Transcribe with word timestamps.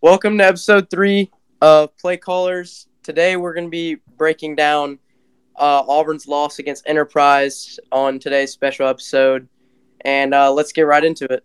Welcome 0.00 0.38
to 0.38 0.44
episode 0.46 0.90
three 0.90 1.28
of 1.60 1.96
Play 1.96 2.18
Callers. 2.18 2.86
Today 3.02 3.36
we're 3.36 3.52
going 3.52 3.66
to 3.66 3.70
be 3.70 3.96
breaking 4.16 4.54
down 4.54 5.00
uh, 5.56 5.82
Auburn's 5.88 6.28
loss 6.28 6.60
against 6.60 6.84
Enterprise 6.86 7.80
on 7.90 8.20
today's 8.20 8.52
special 8.52 8.86
episode, 8.86 9.48
and 10.02 10.34
uh, 10.34 10.52
let's 10.52 10.70
get 10.70 10.82
right 10.82 11.02
into 11.02 11.24
it. 11.24 11.44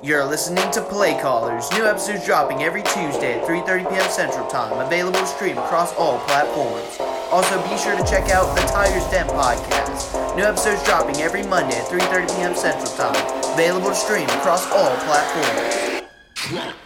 You're 0.00 0.24
listening 0.24 0.70
to 0.70 0.80
Play 0.80 1.20
Callers. 1.20 1.68
New 1.72 1.84
episodes 1.84 2.24
dropping 2.24 2.62
every 2.62 2.84
Tuesday 2.84 3.40
at 3.40 3.44
3:30 3.44 3.90
p.m. 3.90 4.10
Central 4.10 4.46
Time. 4.46 4.86
Available 4.86 5.18
to 5.18 5.26
stream 5.26 5.58
across 5.58 5.92
all 5.96 6.20
platforms. 6.20 6.98
Also, 7.32 7.60
be 7.68 7.76
sure 7.76 7.96
to 7.96 8.04
check 8.04 8.30
out 8.30 8.54
the 8.54 8.62
Tigers 8.66 9.10
Den 9.10 9.26
podcast. 9.26 10.36
New 10.36 10.44
episodes 10.44 10.84
dropping 10.84 11.16
every 11.16 11.42
Monday 11.42 11.76
at 11.76 11.88
3:30 11.88 12.28
p.m. 12.36 12.54
Central 12.54 12.94
Time. 12.96 13.54
Available 13.54 13.88
to 13.88 13.94
stream 13.96 14.28
across 14.28 14.70
all 14.70 14.94
platforms. 14.98 16.76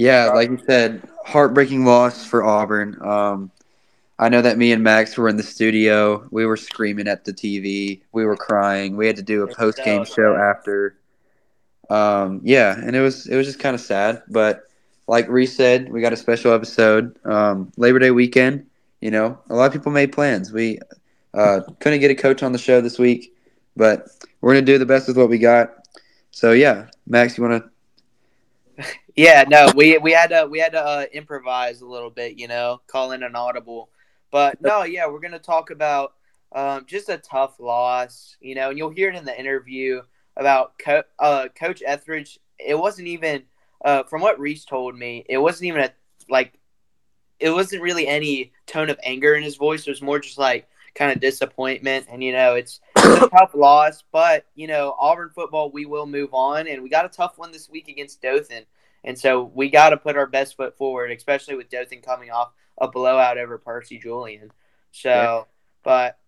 Yeah, 0.00 0.30
like 0.30 0.48
you 0.48 0.58
said, 0.66 1.06
heartbreaking 1.26 1.84
loss 1.84 2.24
for 2.24 2.42
Auburn. 2.42 2.96
Um, 3.02 3.50
I 4.18 4.30
know 4.30 4.40
that 4.40 4.56
me 4.56 4.72
and 4.72 4.82
Max 4.82 5.18
were 5.18 5.28
in 5.28 5.36
the 5.36 5.42
studio. 5.42 6.26
We 6.30 6.46
were 6.46 6.56
screaming 6.56 7.06
at 7.06 7.26
the 7.26 7.34
TV. 7.34 8.00
We 8.10 8.24
were 8.24 8.34
crying. 8.34 8.96
We 8.96 9.06
had 9.06 9.16
to 9.16 9.22
do 9.22 9.42
a 9.42 9.54
post 9.54 9.84
game 9.84 10.06
show 10.06 10.34
after. 10.36 10.96
Um, 11.90 12.40
yeah, 12.44 12.80
and 12.80 12.96
it 12.96 13.02
was 13.02 13.26
it 13.26 13.36
was 13.36 13.46
just 13.46 13.58
kind 13.58 13.74
of 13.74 13.82
sad, 13.82 14.22
but 14.30 14.62
like 15.06 15.28
Reese 15.28 15.54
said, 15.54 15.92
we 15.92 16.00
got 16.00 16.14
a 16.14 16.16
special 16.16 16.54
episode. 16.54 17.14
Um, 17.26 17.70
Labor 17.76 17.98
Day 17.98 18.10
weekend. 18.10 18.70
You 19.02 19.10
know, 19.10 19.38
a 19.50 19.54
lot 19.54 19.66
of 19.66 19.74
people 19.74 19.92
made 19.92 20.12
plans. 20.12 20.50
We 20.50 20.78
uh, 21.34 21.60
couldn't 21.78 22.00
get 22.00 22.10
a 22.10 22.14
coach 22.14 22.42
on 22.42 22.52
the 22.52 22.58
show 22.58 22.80
this 22.80 22.98
week, 22.98 23.36
but 23.76 24.08
we're 24.40 24.54
gonna 24.54 24.64
do 24.64 24.78
the 24.78 24.86
best 24.86 25.08
with 25.08 25.18
what 25.18 25.28
we 25.28 25.36
got. 25.36 25.74
So 26.30 26.52
yeah, 26.52 26.86
Max, 27.06 27.36
you 27.36 27.44
want 27.44 27.62
to 27.62 27.70
yeah, 29.16 29.44
no, 29.48 29.70
we 29.74 29.98
we 29.98 30.12
had 30.12 30.30
to 30.30 30.46
we 30.50 30.58
had 30.58 30.72
to 30.72 30.80
uh, 30.80 31.04
improvise 31.12 31.80
a 31.80 31.86
little 31.86 32.10
bit, 32.10 32.38
you 32.38 32.48
know, 32.48 32.80
call 32.86 33.12
in 33.12 33.22
an 33.22 33.36
audible. 33.36 33.90
But 34.30 34.60
no, 34.60 34.84
yeah, 34.84 35.06
we're 35.06 35.20
gonna 35.20 35.38
talk 35.38 35.70
about 35.70 36.14
um, 36.52 36.86
just 36.86 37.08
a 37.08 37.18
tough 37.18 37.58
loss, 37.60 38.36
you 38.40 38.54
know, 38.54 38.70
and 38.70 38.78
you'll 38.78 38.90
hear 38.90 39.10
it 39.10 39.16
in 39.16 39.24
the 39.24 39.38
interview 39.38 40.02
about 40.36 40.78
Co- 40.78 41.02
uh, 41.18 41.48
Coach 41.54 41.82
Etheredge. 41.86 42.38
It 42.58 42.78
wasn't 42.78 43.08
even 43.08 43.44
uh, 43.84 44.04
from 44.04 44.20
what 44.20 44.38
Reese 44.38 44.64
told 44.64 44.96
me. 44.96 45.24
It 45.28 45.38
wasn't 45.38 45.68
even 45.68 45.82
a 45.82 45.90
like. 46.28 46.52
It 47.38 47.50
wasn't 47.50 47.82
really 47.82 48.06
any 48.06 48.52
tone 48.66 48.90
of 48.90 49.00
anger 49.02 49.34
in 49.34 49.42
his 49.42 49.56
voice. 49.56 49.86
It 49.86 49.90
was 49.90 50.02
more 50.02 50.18
just 50.18 50.36
like 50.36 50.68
kind 50.94 51.10
of 51.10 51.20
disappointment. 51.20 52.06
And 52.10 52.22
you 52.22 52.32
know, 52.32 52.54
it's, 52.54 52.80
tough 53.30 53.54
loss, 53.54 54.04
but 54.12 54.46
you 54.54 54.66
know, 54.66 54.96
Auburn 54.98 55.30
football, 55.30 55.70
we 55.70 55.86
will 55.86 56.06
move 56.06 56.30
on, 56.32 56.66
and 56.68 56.82
we 56.82 56.88
got 56.88 57.04
a 57.04 57.08
tough 57.08 57.38
one 57.38 57.52
this 57.52 57.68
week 57.68 57.88
against 57.88 58.22
Dothan. 58.22 58.64
And 59.04 59.18
so 59.18 59.50
we 59.54 59.70
got 59.70 59.90
to 59.90 59.96
put 59.96 60.16
our 60.16 60.26
best 60.26 60.56
foot 60.56 60.76
forward, 60.76 61.10
especially 61.10 61.54
with 61.54 61.70
Dothan 61.70 62.02
coming 62.02 62.30
off 62.30 62.52
a 62.78 62.88
blowout 62.88 63.38
over 63.38 63.58
Percy 63.58 63.98
Julian. 63.98 64.50
So, 64.92 65.08
yeah. 65.08 65.42
but 65.82 66.18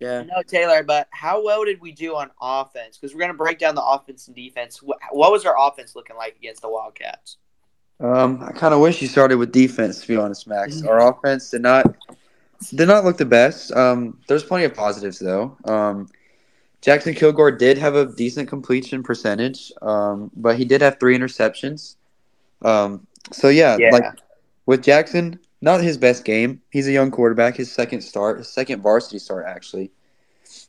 yeah, 0.00 0.22
no, 0.22 0.42
Taylor. 0.46 0.82
But 0.82 1.08
how 1.10 1.44
well 1.44 1.64
did 1.64 1.80
we 1.80 1.92
do 1.92 2.16
on 2.16 2.30
offense? 2.40 2.98
Because 2.98 3.14
we're 3.14 3.20
going 3.20 3.32
to 3.32 3.38
break 3.38 3.58
down 3.58 3.74
the 3.74 3.84
offense 3.84 4.26
and 4.26 4.36
defense. 4.36 4.82
What, 4.82 4.98
what 5.10 5.30
was 5.30 5.44
our 5.44 5.54
offense 5.58 5.94
looking 5.94 6.16
like 6.16 6.36
against 6.36 6.62
the 6.62 6.68
Wildcats? 6.68 7.36
Um, 8.00 8.42
I 8.42 8.50
kind 8.52 8.74
of 8.74 8.80
wish 8.80 9.00
you 9.00 9.08
started 9.08 9.36
with 9.36 9.52
defense. 9.52 10.00
To 10.00 10.08
be 10.08 10.16
honest, 10.16 10.46
Max, 10.46 10.82
our 10.82 11.08
offense 11.08 11.50
did 11.50 11.62
not 11.62 11.94
did 12.74 12.88
not 12.88 13.04
look 13.04 13.16
the 13.16 13.24
best. 13.24 13.72
Um, 13.72 14.18
there's 14.26 14.42
plenty 14.42 14.64
of 14.64 14.74
positives 14.74 15.18
though. 15.18 15.56
Um, 15.64 16.08
Jackson 16.82 17.14
Kilgore 17.14 17.52
did 17.52 17.78
have 17.78 17.94
a 17.94 18.06
decent 18.06 18.48
completion 18.48 19.02
percentage, 19.02 19.72
um, 19.80 20.30
but 20.36 20.56
he 20.56 20.64
did 20.64 20.82
have 20.82 20.98
three 20.98 21.16
interceptions. 21.16 21.94
Um, 22.60 23.06
so 23.30 23.48
yeah, 23.48 23.76
Yeah. 23.78 23.90
like 23.90 24.04
with 24.66 24.82
Jackson, 24.82 25.38
not 25.60 25.80
his 25.80 25.96
best 25.96 26.24
game. 26.24 26.60
He's 26.70 26.88
a 26.88 26.92
young 26.92 27.10
quarterback. 27.10 27.56
His 27.56 27.70
second 27.70 28.00
start, 28.02 28.38
his 28.38 28.48
second 28.48 28.82
varsity 28.82 29.18
start 29.20 29.46
actually. 29.46 29.92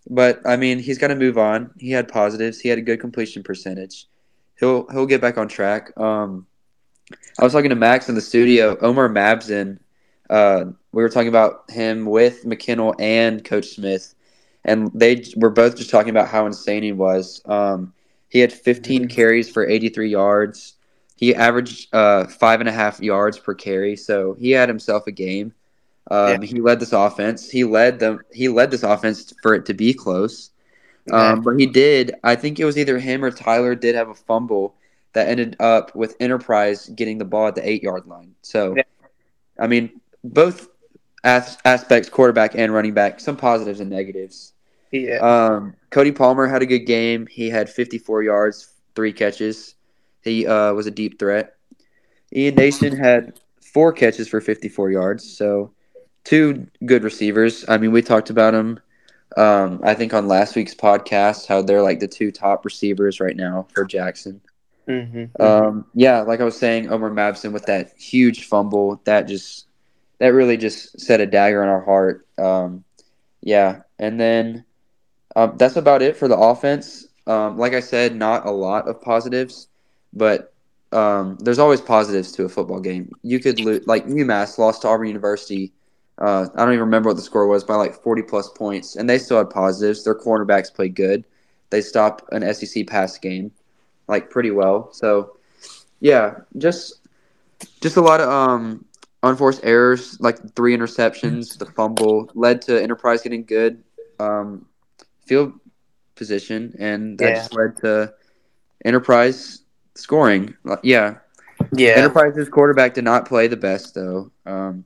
But 0.09 0.39
I 0.45 0.55
mean, 0.55 0.79
he's 0.79 0.97
got 0.97 1.07
to 1.07 1.15
move 1.15 1.37
on. 1.37 1.71
He 1.77 1.91
had 1.91 2.07
positives. 2.07 2.59
He 2.59 2.69
had 2.69 2.77
a 2.77 2.81
good 2.81 2.99
completion 2.99 3.43
percentage. 3.43 4.07
He'll 4.59 4.87
he'll 4.91 5.07
get 5.07 5.19
back 5.19 5.37
on 5.37 5.47
track. 5.47 5.97
Um, 5.99 6.45
I 7.39 7.43
was 7.43 7.53
talking 7.53 7.69
to 7.69 7.75
Max 7.75 8.07
in 8.07 8.15
the 8.15 8.21
studio. 8.21 8.77
Omar 8.81 9.09
Mabson. 9.09 9.79
Uh, 10.29 10.65
we 10.93 11.03
were 11.03 11.09
talking 11.09 11.27
about 11.27 11.69
him 11.69 12.05
with 12.05 12.45
McKinnell 12.45 12.95
and 12.99 13.43
Coach 13.43 13.67
Smith, 13.69 14.15
and 14.65 14.91
they 14.93 15.25
were 15.35 15.49
both 15.49 15.75
just 15.75 15.89
talking 15.89 16.09
about 16.09 16.27
how 16.27 16.45
insane 16.45 16.83
he 16.83 16.91
was. 16.91 17.41
Um, 17.45 17.93
he 18.29 18.39
had 18.39 18.51
15 18.51 19.07
carries 19.09 19.49
for 19.49 19.67
83 19.67 20.09
yards. 20.09 20.75
He 21.15 21.35
averaged 21.35 21.93
uh, 21.93 22.25
five 22.25 22.59
and 22.59 22.67
a 22.69 22.71
half 22.71 22.99
yards 22.99 23.37
per 23.37 23.53
carry, 23.53 23.95
so 23.95 24.35
he 24.39 24.51
had 24.51 24.69
himself 24.69 25.05
a 25.07 25.11
game. 25.11 25.53
Um, 26.09 26.41
He 26.41 26.59
led 26.59 26.79
this 26.79 26.93
offense. 26.93 27.49
He 27.49 27.63
led 27.63 27.99
them. 27.99 28.19
He 28.33 28.49
led 28.49 28.71
this 28.71 28.83
offense 28.83 29.33
for 29.41 29.53
it 29.53 29.65
to 29.67 29.73
be 29.73 29.93
close. 29.93 30.49
Um, 31.11 31.41
but 31.41 31.59
he 31.59 31.65
did. 31.65 32.15
I 32.23 32.35
think 32.35 32.59
it 32.59 32.65
was 32.65 32.77
either 32.77 32.97
him 32.97 33.23
or 33.23 33.31
Tyler 33.31 33.75
did 33.75 33.95
have 33.95 34.09
a 34.09 34.13
fumble 34.15 34.75
that 35.13 35.27
ended 35.27 35.55
up 35.59 35.93
with 35.95 36.15
Enterprise 36.19 36.89
getting 36.89 37.17
the 37.17 37.25
ball 37.25 37.47
at 37.47 37.55
the 37.55 37.67
eight 37.69 37.83
yard 37.83 38.05
line. 38.07 38.33
So, 38.41 38.75
Yeah. 38.75 38.83
I 39.59 39.67
mean, 39.67 40.01
both 40.23 40.69
as- 41.23 41.57
aspects, 41.65 42.09
quarterback 42.09 42.55
and 42.55 42.73
running 42.73 42.93
back, 42.93 43.19
some 43.19 43.37
positives 43.37 43.79
and 43.79 43.89
negatives. 43.89 44.52
Yeah. 44.93 45.17
Um, 45.17 45.75
Cody 45.89 46.11
Palmer 46.11 46.47
had 46.47 46.61
a 46.61 46.67
good 46.67 46.85
game. 46.85 47.25
He 47.25 47.49
had 47.49 47.67
54 47.67 48.23
yards, 48.23 48.73
three 48.95 49.11
catches. 49.11 49.73
He 50.21 50.45
uh, 50.45 50.73
was 50.73 50.85
a 50.85 50.91
deep 50.91 51.17
threat. 51.17 51.55
Ian 52.33 52.55
Nation 52.55 52.95
had 52.95 53.39
four 53.61 53.91
catches 53.91 54.27
for 54.27 54.39
54 54.39 54.91
yards. 54.91 55.37
So, 55.37 55.73
two 56.23 56.67
good 56.85 57.03
receivers. 57.03 57.65
I 57.67 57.77
mean, 57.77 57.91
we 57.91 58.03
talked 58.03 58.29
about 58.29 58.51
them. 58.51 58.79
Um, 59.35 59.81
I 59.83 59.95
think 59.95 60.13
on 60.13 60.27
last 60.27 60.55
week's 60.55 60.75
podcast, 60.75 61.47
how 61.47 61.63
they're 61.63 61.81
like 61.81 61.99
the 61.99 62.07
two 62.07 62.31
top 62.31 62.63
receivers 62.63 63.19
right 63.19 63.35
now 63.35 63.67
for 63.73 63.85
Jackson. 63.85 64.41
mm-hmm. 64.87 65.41
Um, 65.41 65.87
yeah, 65.95 66.21
like 66.21 66.39
I 66.39 66.43
was 66.43 66.57
saying, 66.57 66.91
Omar 66.91 67.09
Mabson 67.09 67.51
with 67.51 67.65
that 67.65 67.93
huge 67.97 68.45
fumble 68.45 69.01
that 69.05 69.27
just 69.27 69.65
that 70.19 70.27
really 70.27 70.55
just 70.55 70.99
set 71.01 71.19
a 71.19 71.25
dagger 71.25 71.63
in 71.63 71.69
our 71.69 71.83
heart. 71.83 72.27
Um, 72.37 72.83
yeah, 73.41 73.81
and 73.97 74.19
then 74.19 74.65
um, 75.35 75.55
that's 75.57 75.75
about 75.75 76.01
it 76.01 76.15
for 76.15 76.27
the 76.27 76.37
offense. 76.37 77.07
Um, 77.25 77.57
like 77.57 77.73
I 77.73 77.79
said, 77.79 78.15
not 78.15 78.45
a 78.45 78.51
lot 78.51 78.87
of 78.87 79.01
positives, 79.01 79.67
but 80.13 80.53
um, 80.91 81.37
there's 81.39 81.59
always 81.59 81.81
positives 81.81 82.31
to 82.33 82.45
a 82.45 82.49
football 82.49 82.79
game. 82.79 83.11
You 83.23 83.39
could 83.39 83.59
lose, 83.59 83.85
like 83.87 84.05
UMass 84.05 84.57
lost 84.57 84.81
to 84.83 84.89
Auburn 84.89 85.07
University. 85.07 85.71
Uh, 86.19 86.47
I 86.53 86.59
don't 86.59 86.73
even 86.73 86.85
remember 86.85 87.09
what 87.09 87.15
the 87.15 87.23
score 87.23 87.47
was 87.47 87.63
by 87.63 87.75
like 87.75 87.95
40 87.95 88.21
plus 88.23 88.49
points, 88.49 88.95
and 88.95 89.09
they 89.09 89.17
still 89.17 89.37
had 89.37 89.49
positives. 89.49 90.03
Their 90.03 90.15
cornerbacks 90.15 90.73
played 90.73 90.95
good. 90.95 91.25
They 91.69 91.81
stopped 91.81 92.31
an 92.31 92.53
SEC 92.53 92.85
pass 92.85 93.17
game 93.17 93.51
like 94.07 94.29
pretty 94.29 94.51
well. 94.51 94.91
So 94.93 95.37
yeah, 95.99 96.41
just 96.57 96.99
just 97.81 97.97
a 97.97 98.01
lot 98.01 98.21
of 98.21 98.29
um 98.29 98.85
unforced 99.23 99.61
errors, 99.63 100.19
like 100.19 100.37
three 100.55 100.75
interceptions, 100.77 101.57
the 101.57 101.65
fumble 101.65 102.29
led 102.35 102.61
to 102.63 102.81
Enterprise 102.81 103.21
getting 103.21 103.43
good 103.43 103.81
um 104.19 104.65
field 105.25 105.53
position, 106.15 106.75
and 106.79 107.17
that 107.19 107.29
Yeah. 107.29 107.35
just 107.35 107.53
led 107.53 107.77
to 107.77 108.13
Enterprise 108.85 109.61
scoring. 109.95 110.53
Yeah, 110.83 111.15
Yeah. 111.71 111.91
Enterprise's 111.91 112.49
quarterback 112.49 112.93
did 112.93 113.03
not 113.05 113.25
play 113.27 113.47
the 113.47 113.55
best 113.57 113.93
though. 113.95 114.31
Um, 114.45 114.83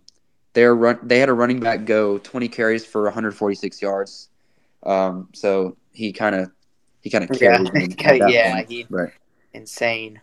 run. 0.76 1.00
They 1.04 1.20
had 1.20 1.30
a 1.30 1.34
running 1.34 1.60
back 1.60 1.86
go 1.86 2.18
20 2.20 2.48
carries 2.48 2.86
for 2.86 3.04
146 3.04 3.82
yards. 3.82 4.30
Um, 4.84 5.30
so 5.34 5.78
he 5.92 6.12
kind 6.14 6.36
of 6.36 6.52
he 7.02 7.10
kind 7.10 7.24
of 7.30 7.42
Yeah. 7.42 7.58
carried. 7.98 8.22
at 8.24 8.30
Yeah, 8.32 8.62
he- 8.64 8.86
right. 8.90 9.14
Insane. 9.54 10.20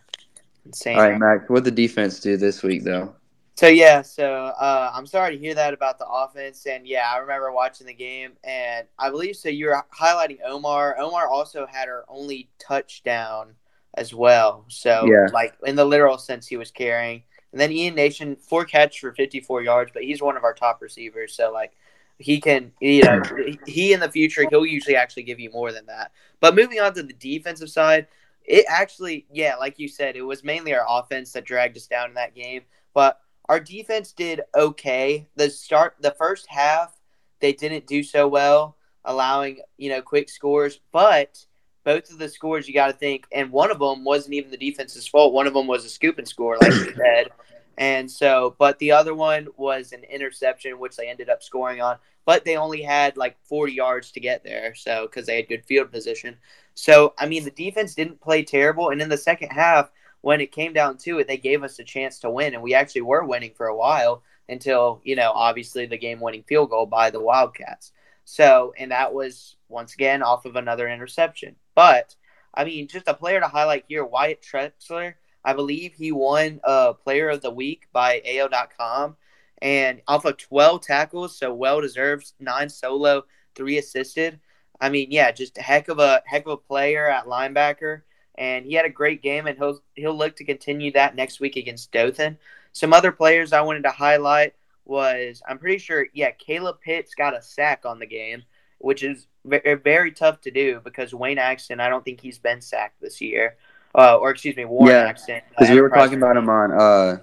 Insane. 0.67 0.96
All 0.96 1.02
right, 1.10 1.19
Max. 1.19 1.49
What 1.49 1.64
the 1.64 1.70
defense 1.70 2.20
do 2.20 2.37
this 2.37 2.62
week 2.62 2.84
though? 2.84 3.14
So 3.56 3.68
yeah, 3.68 4.02
so 4.02 4.46
uh, 4.46 4.90
I'm 4.92 5.06
sorry 5.06 5.36
to 5.36 5.40
hear 5.40 5.54
that 5.54 5.74
about 5.74 5.98
the 5.98 6.06
offense, 6.08 6.66
and 6.66 6.86
yeah, 6.88 7.08
I 7.12 7.18
remember 7.18 7.52
watching 7.52 7.86
the 7.86 7.94
game, 7.94 8.32
and 8.42 8.88
I 8.98 9.10
believe 9.10 9.36
so. 9.36 9.48
You 9.48 9.66
were 9.66 9.84
highlighting 9.96 10.38
Omar. 10.44 10.98
Omar 10.98 11.28
also 11.28 11.64
had 11.64 11.86
her 11.86 12.04
only 12.08 12.48
touchdown 12.58 13.54
as 13.96 14.12
well. 14.12 14.64
So 14.68 15.06
Yeah. 15.08 15.28
like 15.32 15.54
in 15.64 15.76
the 15.76 15.84
literal 15.84 16.18
sense, 16.18 16.48
he 16.48 16.56
was 16.56 16.72
carrying. 16.72 17.22
And 17.52 17.60
then 17.60 17.70
Ian 17.70 17.94
Nation 17.94 18.34
four 18.34 18.64
catch 18.64 18.98
for 18.98 19.12
54 19.12 19.62
yards, 19.62 19.92
but 19.94 20.02
he's 20.02 20.20
one 20.20 20.36
of 20.36 20.42
our 20.42 20.54
top 20.54 20.82
receivers. 20.82 21.36
So 21.36 21.52
like 21.52 21.72
he 22.18 22.40
can, 22.40 22.72
you 22.80 23.04
know, 23.04 23.22
he 23.66 23.92
in 23.92 24.00
the 24.00 24.10
future 24.10 24.46
he'll 24.50 24.66
usually 24.66 24.96
actually 24.96 25.22
give 25.22 25.38
you 25.38 25.50
more 25.52 25.70
than 25.70 25.86
that. 25.86 26.10
But 26.40 26.56
moving 26.56 26.80
on 26.80 26.92
to 26.94 27.04
the 27.04 27.12
defensive 27.12 27.70
side, 27.70 28.08
it 28.44 28.64
actually, 28.68 29.26
yeah, 29.32 29.54
like 29.56 29.78
you 29.78 29.86
said, 29.86 30.16
it 30.16 30.22
was 30.22 30.42
mainly 30.42 30.74
our 30.74 30.84
offense 30.88 31.32
that 31.32 31.44
dragged 31.44 31.76
us 31.76 31.86
down 31.86 32.08
in 32.08 32.14
that 32.14 32.34
game. 32.34 32.62
But 32.92 33.20
our 33.49 33.61
defense 33.61 34.12
did 34.12 34.43
okay. 34.55 35.29
The 35.37 35.50
start, 35.50 35.96
the 36.00 36.12
first 36.12 36.46
half, 36.49 36.99
they 37.41 37.52
didn't 37.52 37.87
do 37.87 38.02
so 38.02 38.26
well, 38.26 38.76
allowing 39.05 39.61
you 39.76 39.91
know 39.91 40.02
quick 40.02 40.29
scores. 40.29 40.81
But 40.93 41.44
both 41.85 42.11
of 42.11 42.19
the 42.19 42.29
scores 42.29 42.67
you 42.67 42.75
got 42.75 42.87
to 42.87 42.93
think, 42.94 43.26
and 43.32 43.50
one 43.50 43.70
of 43.70 43.79
them 43.79 44.05
wasn't 44.05 44.35
even 44.35 44.50
the 44.50 44.56
defense's 44.56 45.06
fault. 45.06 45.32
One 45.32 45.46
of 45.46 45.55
them 45.55 45.67
was 45.67 45.85
a 45.85 45.91
scoop 45.91 46.19
and 46.19 46.26
score, 46.29 46.56
like 46.61 46.73
you 46.73 46.94
said. 46.96 47.31
And 47.76 48.11
so, 48.11 48.55
but 48.58 48.79
the 48.79 48.93
other 48.93 49.14
one 49.14 49.49
was 49.56 49.93
an 49.93 50.05
interception, 50.05 50.79
which 50.79 50.96
they 50.96 51.08
ended 51.08 51.29
up 51.29 51.43
scoring 51.43 51.81
on. 51.81 51.99
But 52.25 52.44
they 52.44 52.56
only 52.56 52.82
had 52.82 53.17
like 53.17 53.37
40 53.44 53.73
yards 53.73 54.12
to 54.12 54.20
get 54.20 54.44
there, 54.44 54.75
so 54.75 55.06
because 55.06 55.26
they 55.26 55.37
had 55.37 55.49
good 55.49 55.64
field 55.67 55.93
position. 55.93 56.37
So, 56.75 57.14
I 57.19 57.26
mean, 57.26 57.44
the 57.44 57.50
defense 57.50 57.94
didn't 57.94 58.20
play 58.20 58.43
terrible. 58.43 58.91
And 58.91 59.02
in 59.02 59.08
the 59.08 59.17
second 59.17 59.50
half, 59.50 59.91
when 60.24 60.40
it 60.40 60.52
came 60.52 60.72
down 60.72 60.96
to 60.96 61.18
it, 61.18 61.28
they 61.28 61.36
gave 61.36 61.62
us 61.62 61.78
a 61.78 61.84
chance 61.84 62.18
to 62.20 62.30
win, 62.30 62.54
and 62.54 62.62
we 62.62 62.72
actually 62.72 63.02
were 63.02 63.24
winning 63.24 63.52
for 63.54 63.66
a 63.66 63.76
while 63.76 64.22
until 64.48 65.02
you 65.04 65.16
know, 65.16 65.30
obviously, 65.30 65.84
the 65.84 65.98
game-winning 65.98 66.44
field 66.44 66.70
goal 66.70 66.86
by 66.86 67.10
the 67.10 67.20
Wildcats. 67.20 67.92
So, 68.24 68.72
and 68.78 68.90
that 68.90 69.12
was 69.12 69.56
once 69.68 69.92
again 69.92 70.22
off 70.22 70.46
of 70.46 70.56
another 70.56 70.88
interception. 70.88 71.56
But 71.74 72.16
I 72.54 72.64
mean, 72.64 72.88
just 72.88 73.06
a 73.06 73.12
player 73.12 73.38
to 73.38 73.48
highlight 73.48 73.84
here, 73.86 74.02
Wyatt 74.02 74.40
Trexler. 74.40 75.12
I 75.44 75.52
believe 75.52 75.92
he 75.92 76.10
won 76.10 76.58
uh, 76.64 76.94
Player 76.94 77.28
of 77.28 77.42
the 77.42 77.50
Week 77.50 77.86
by 77.92 78.22
AL.com, 78.24 79.16
and 79.60 80.00
off 80.08 80.24
of 80.24 80.38
12 80.38 80.80
tackles, 80.80 81.36
so 81.36 81.52
well 81.52 81.82
deserved. 81.82 82.32
Nine 82.40 82.70
solo, 82.70 83.26
three 83.54 83.76
assisted. 83.76 84.40
I 84.80 84.88
mean, 84.88 85.10
yeah, 85.10 85.32
just 85.32 85.58
a 85.58 85.62
heck 85.62 85.88
of 85.88 85.98
a 85.98 86.22
heck 86.24 86.46
of 86.46 86.52
a 86.52 86.56
player 86.56 87.10
at 87.10 87.26
linebacker, 87.26 88.02
and 88.36 88.66
he 88.66 88.75
had 88.75 88.84
a 88.84 88.90
great 88.90 89.22
game, 89.22 89.46
and 89.46 89.56
he'll 89.56 89.81
he'll 89.94 90.16
look 90.16 90.36
to 90.36 90.44
continue 90.44 90.92
that 90.92 91.14
next 91.14 91.40
week 91.40 91.56
against 91.56 91.92
Dothan. 91.92 92.38
Some 92.72 92.92
other 92.92 93.12
players 93.12 93.52
I 93.52 93.60
wanted 93.60 93.84
to 93.84 93.90
highlight 93.90 94.54
was 94.84 95.42
I'm 95.48 95.58
pretty 95.58 95.78
sure, 95.78 96.06
yeah, 96.12 96.31
Caleb 96.32 96.81
Pitts 96.81 97.14
got 97.14 97.36
a 97.36 97.42
sack 97.42 97.84
on 97.86 97.98
the 97.98 98.06
game, 98.06 98.42
which 98.78 99.02
is 99.02 99.26
very 99.44 100.12
tough 100.12 100.40
to 100.42 100.50
do 100.50 100.81
because 100.84 101.14
Wayne 101.14 101.38
Axton, 101.38 101.81
I 101.81 101.88
don't 101.88 102.04
think 102.04 102.20
he's 102.20 102.38
been 102.38 102.60
sacked 102.60 103.00
this 103.00 103.20
year, 103.20 103.56
uh, 103.94 104.16
or 104.16 104.31
excuse 104.31 104.56
me, 104.56 104.64
Warren 104.64 104.94
Yeah, 104.94 105.08
Axton. 105.08 105.40
Because 105.50 105.70
uh, 105.70 105.75
we 105.75 105.81
were 105.81 105.90
talking 105.90 106.19
about 106.19 106.36
him 106.36 106.48
on 106.48 106.72
uh, 106.72 107.19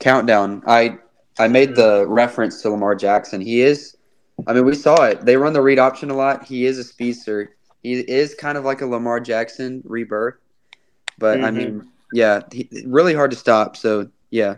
Countdown. 0.00 0.62
I 0.66 0.98
I 1.38 1.48
made 1.48 1.76
the 1.76 2.06
reference 2.08 2.62
to 2.62 2.70
Lamar 2.70 2.94
Jackson. 2.94 3.40
He 3.40 3.60
is, 3.60 3.96
I 4.46 4.54
mean, 4.54 4.64
we 4.64 4.74
saw 4.74 5.04
it. 5.04 5.24
They 5.24 5.36
run 5.36 5.52
the 5.52 5.60
read 5.60 5.78
option 5.78 6.10
a 6.10 6.14
lot. 6.14 6.44
He 6.44 6.64
is 6.64 6.78
a 6.78 6.84
speedster. 6.84 7.56
He 7.82 7.94
is 7.94 8.34
kind 8.34 8.56
of 8.56 8.64
like 8.64 8.80
a 8.80 8.86
Lamar 8.86 9.20
Jackson 9.20 9.82
rebirth. 9.84 10.36
But 11.18 11.42
I 11.42 11.50
Mhm. 11.50 11.54
mean, 11.54 11.92
yeah, 12.12 12.42
he, 12.52 12.68
really 12.86 13.14
hard 13.14 13.30
to 13.30 13.36
stop. 13.36 13.76
So 13.76 14.10
yeah, 14.30 14.56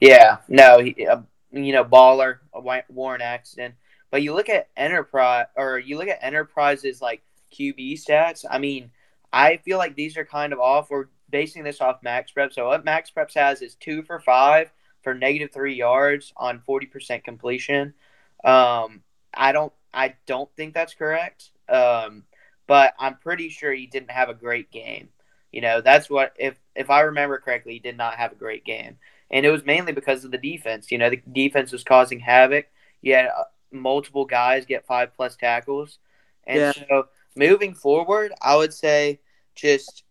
Yeah, 0.00 0.38
no, 0.48 0.78
he, 0.78 1.06
uh, 1.06 1.22
you 1.50 1.72
know, 1.72 1.84
baller, 1.84 2.38
a 2.52 2.60
Wa- 2.60 2.82
Warren 2.88 3.20
Axton. 3.20 3.74
But 4.10 4.22
you 4.22 4.32
look 4.34 4.48
at 4.48 4.68
Enterprise, 4.76 5.46
or 5.56 5.78
you 5.78 5.98
look 5.98 6.08
at 6.08 6.22
Enterprise's 6.22 7.00
like 7.02 7.22
QB 7.50 7.94
stats. 7.94 8.44
I 8.48 8.58
mean, 8.58 8.90
I 9.32 9.56
feel 9.58 9.78
like 9.78 9.94
these 9.96 10.16
are 10.16 10.24
kind 10.24 10.52
of 10.52 10.60
off. 10.60 10.90
We're 10.90 11.06
basing 11.30 11.64
this 11.64 11.80
off 11.80 12.02
Max 12.02 12.30
Prep. 12.30 12.52
So 12.52 12.68
what 12.68 12.84
Max 12.84 13.10
Preps 13.10 13.34
has 13.34 13.62
is 13.62 13.74
two 13.76 14.02
for 14.02 14.20
five 14.20 14.70
for 15.02 15.14
negative 15.14 15.50
three 15.52 15.74
yards 15.74 16.32
on 16.36 16.60
forty 16.60 16.86
percent 16.86 17.24
completion. 17.24 17.94
Um, 18.44 19.02
I 19.34 19.52
don't, 19.52 19.72
I 19.94 20.14
don't 20.26 20.50
think 20.56 20.74
that's 20.74 20.94
correct. 20.94 21.50
Um, 21.68 22.24
but 22.66 22.94
I'm 22.98 23.16
pretty 23.16 23.48
sure 23.48 23.72
he 23.72 23.86
didn't 23.86 24.10
have 24.10 24.28
a 24.28 24.34
great 24.34 24.70
game. 24.70 25.08
You 25.52 25.60
know, 25.62 25.80
that's 25.80 26.10
what 26.10 26.34
if 26.38 26.56
if 26.74 26.90
I 26.90 27.02
remember 27.02 27.38
correctly, 27.38 27.74
he 27.74 27.78
did 27.80 27.96
not 27.96 28.16
have 28.16 28.32
a 28.32 28.36
great 28.36 28.64
game 28.64 28.98
and 29.30 29.46
it 29.46 29.50
was 29.50 29.64
mainly 29.64 29.92
because 29.92 30.24
of 30.24 30.30
the 30.30 30.38
defense. 30.38 30.92
You 30.92 30.98
know, 30.98 31.10
the 31.10 31.22
defense 31.32 31.72
was 31.72 31.84
causing 31.84 32.20
havoc. 32.20 32.66
You 33.00 33.14
had 33.14 33.26
uh, 33.26 33.44
multiple 33.72 34.26
guys 34.26 34.66
get 34.66 34.86
five 34.86 35.14
plus 35.14 35.36
tackles, 35.36 35.98
and 36.46 36.60
Yeah. 36.60 36.72
so 36.88 37.08
moving 37.34 37.74
forward, 37.74 38.32
I 38.42 38.56
would 38.56 38.74
say 38.74 39.20
just 39.54 40.04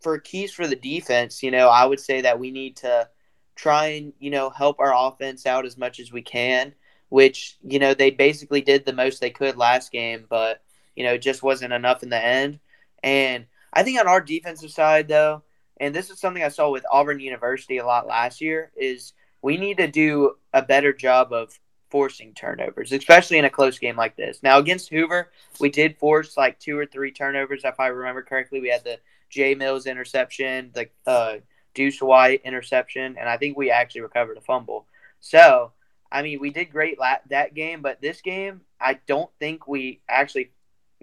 for 0.00 0.18
keys 0.18 0.52
for 0.52 0.66
the 0.66 0.76
defense. 0.76 1.42
You 1.42 1.50
know, 1.50 1.68
I 1.68 1.84
would 1.86 2.00
say 2.00 2.22
that 2.22 2.38
we 2.38 2.50
need 2.50 2.76
to 2.78 3.08
try 3.56 3.86
and 3.86 4.12
you 4.18 4.30
know 4.30 4.50
help 4.50 4.80
our 4.80 4.94
offense 4.94 5.46
out 5.46 5.66
as 5.66 5.76
much 5.78 6.00
as 6.00 6.12
we 6.12 6.22
can. 6.22 6.74
Which 7.10 7.56
you 7.62 7.78
know 7.78 7.94
they 7.94 8.10
basically 8.10 8.60
did 8.60 8.84
the 8.84 8.92
most 8.92 9.20
they 9.20 9.30
could 9.30 9.56
last 9.56 9.92
game, 9.92 10.26
but 10.28 10.62
you 10.96 11.04
know 11.04 11.14
it 11.14 11.22
just 11.22 11.42
wasn't 11.42 11.72
enough 11.72 12.02
in 12.02 12.10
the 12.10 12.22
end. 12.22 12.60
And 13.02 13.46
I 13.72 13.82
think 13.82 14.00
on 14.00 14.08
our 14.08 14.20
defensive 14.20 14.70
side, 14.70 15.08
though, 15.08 15.42
and 15.78 15.94
this 15.94 16.10
is 16.10 16.18
something 16.18 16.42
I 16.42 16.48
saw 16.48 16.70
with 16.70 16.84
Auburn 16.90 17.20
University 17.20 17.78
a 17.78 17.86
lot 17.86 18.06
last 18.06 18.40
year, 18.40 18.70
is 18.76 19.12
we 19.42 19.56
need 19.56 19.76
to 19.78 19.86
do 19.86 20.36
a 20.52 20.62
better 20.62 20.92
job 20.92 21.32
of 21.32 21.58
forcing 21.90 22.34
turnovers, 22.34 22.92
especially 22.92 23.38
in 23.38 23.44
a 23.44 23.50
close 23.50 23.78
game 23.78 23.96
like 23.96 24.16
this. 24.16 24.42
Now 24.42 24.58
against 24.58 24.90
Hoover, 24.90 25.30
we 25.60 25.70
did 25.70 25.96
force 25.96 26.36
like 26.36 26.58
two 26.58 26.78
or 26.78 26.84
three 26.86 27.12
turnovers, 27.12 27.62
if 27.64 27.78
I 27.80 27.86
remember 27.88 28.22
correctly. 28.22 28.60
We 28.60 28.68
had 28.68 28.84
the 28.84 28.98
J 29.30 29.54
Mills 29.54 29.86
interception, 29.86 30.70
the 30.74 30.88
uh, 31.06 31.36
Deuce 31.74 32.02
White 32.02 32.42
interception, 32.44 33.16
and 33.18 33.28
I 33.28 33.36
think 33.36 33.56
we 33.56 33.70
actually 33.70 34.00
recovered 34.02 34.36
a 34.36 34.40
fumble. 34.42 34.86
So, 35.20 35.72
I 36.10 36.22
mean, 36.22 36.40
we 36.40 36.50
did 36.50 36.66
great 36.70 36.98
la- 36.98 37.16
that 37.30 37.54
game, 37.54 37.80
but 37.82 38.00
this 38.00 38.20
game, 38.20 38.62
I 38.80 38.98
don't 39.06 39.30
think 39.38 39.66
we 39.68 40.00
actually 40.08 40.50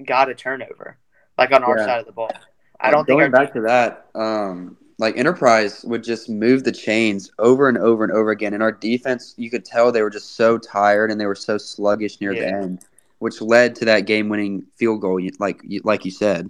got 0.03 0.29
a 0.29 0.35
turnover, 0.35 0.97
like 1.37 1.51
on 1.51 1.63
our 1.63 1.77
Yeah. 1.77 1.85
side 1.85 1.99
of 2.01 2.05
the 2.05 2.11
ball. 2.11 2.31
I 2.79 2.91
don't 2.91 3.07
going 3.07 3.19
think 3.19 3.35
our 3.35 3.45
back 3.45 3.53
to 3.53 3.61
that. 3.61 4.07
Um, 4.15 4.77
like 4.97 5.17
Enterprise 5.17 5.83
would 5.83 6.03
just 6.03 6.29
move 6.29 6.63
the 6.63 6.71
chains 6.71 7.31
over 7.39 7.67
and 7.67 7.77
over 7.77 8.03
and 8.03 8.13
over 8.13 8.31
again, 8.31 8.53
and 8.53 8.63
our 8.63 8.71
defense, 8.71 9.33
you 9.37 9.49
could 9.49 9.65
tell 9.65 9.91
they 9.91 10.01
were 10.01 10.09
just 10.09 10.35
so 10.35 10.57
tired 10.57 11.11
and 11.11 11.19
they 11.19 11.25
were 11.25 11.35
so 11.35 11.57
sluggish 11.57 12.21
near 12.21 12.33
the 12.33 12.47
end, 12.47 12.79
which 13.19 13.41
led 13.41 13.75
to 13.75 13.85
that 13.85 14.01
game-winning 14.01 14.63
field 14.75 15.01
goal, 15.01 15.19
like 15.39 15.59
you- 15.63 15.81
like 15.83 16.05
you 16.05 16.11
said. 16.11 16.49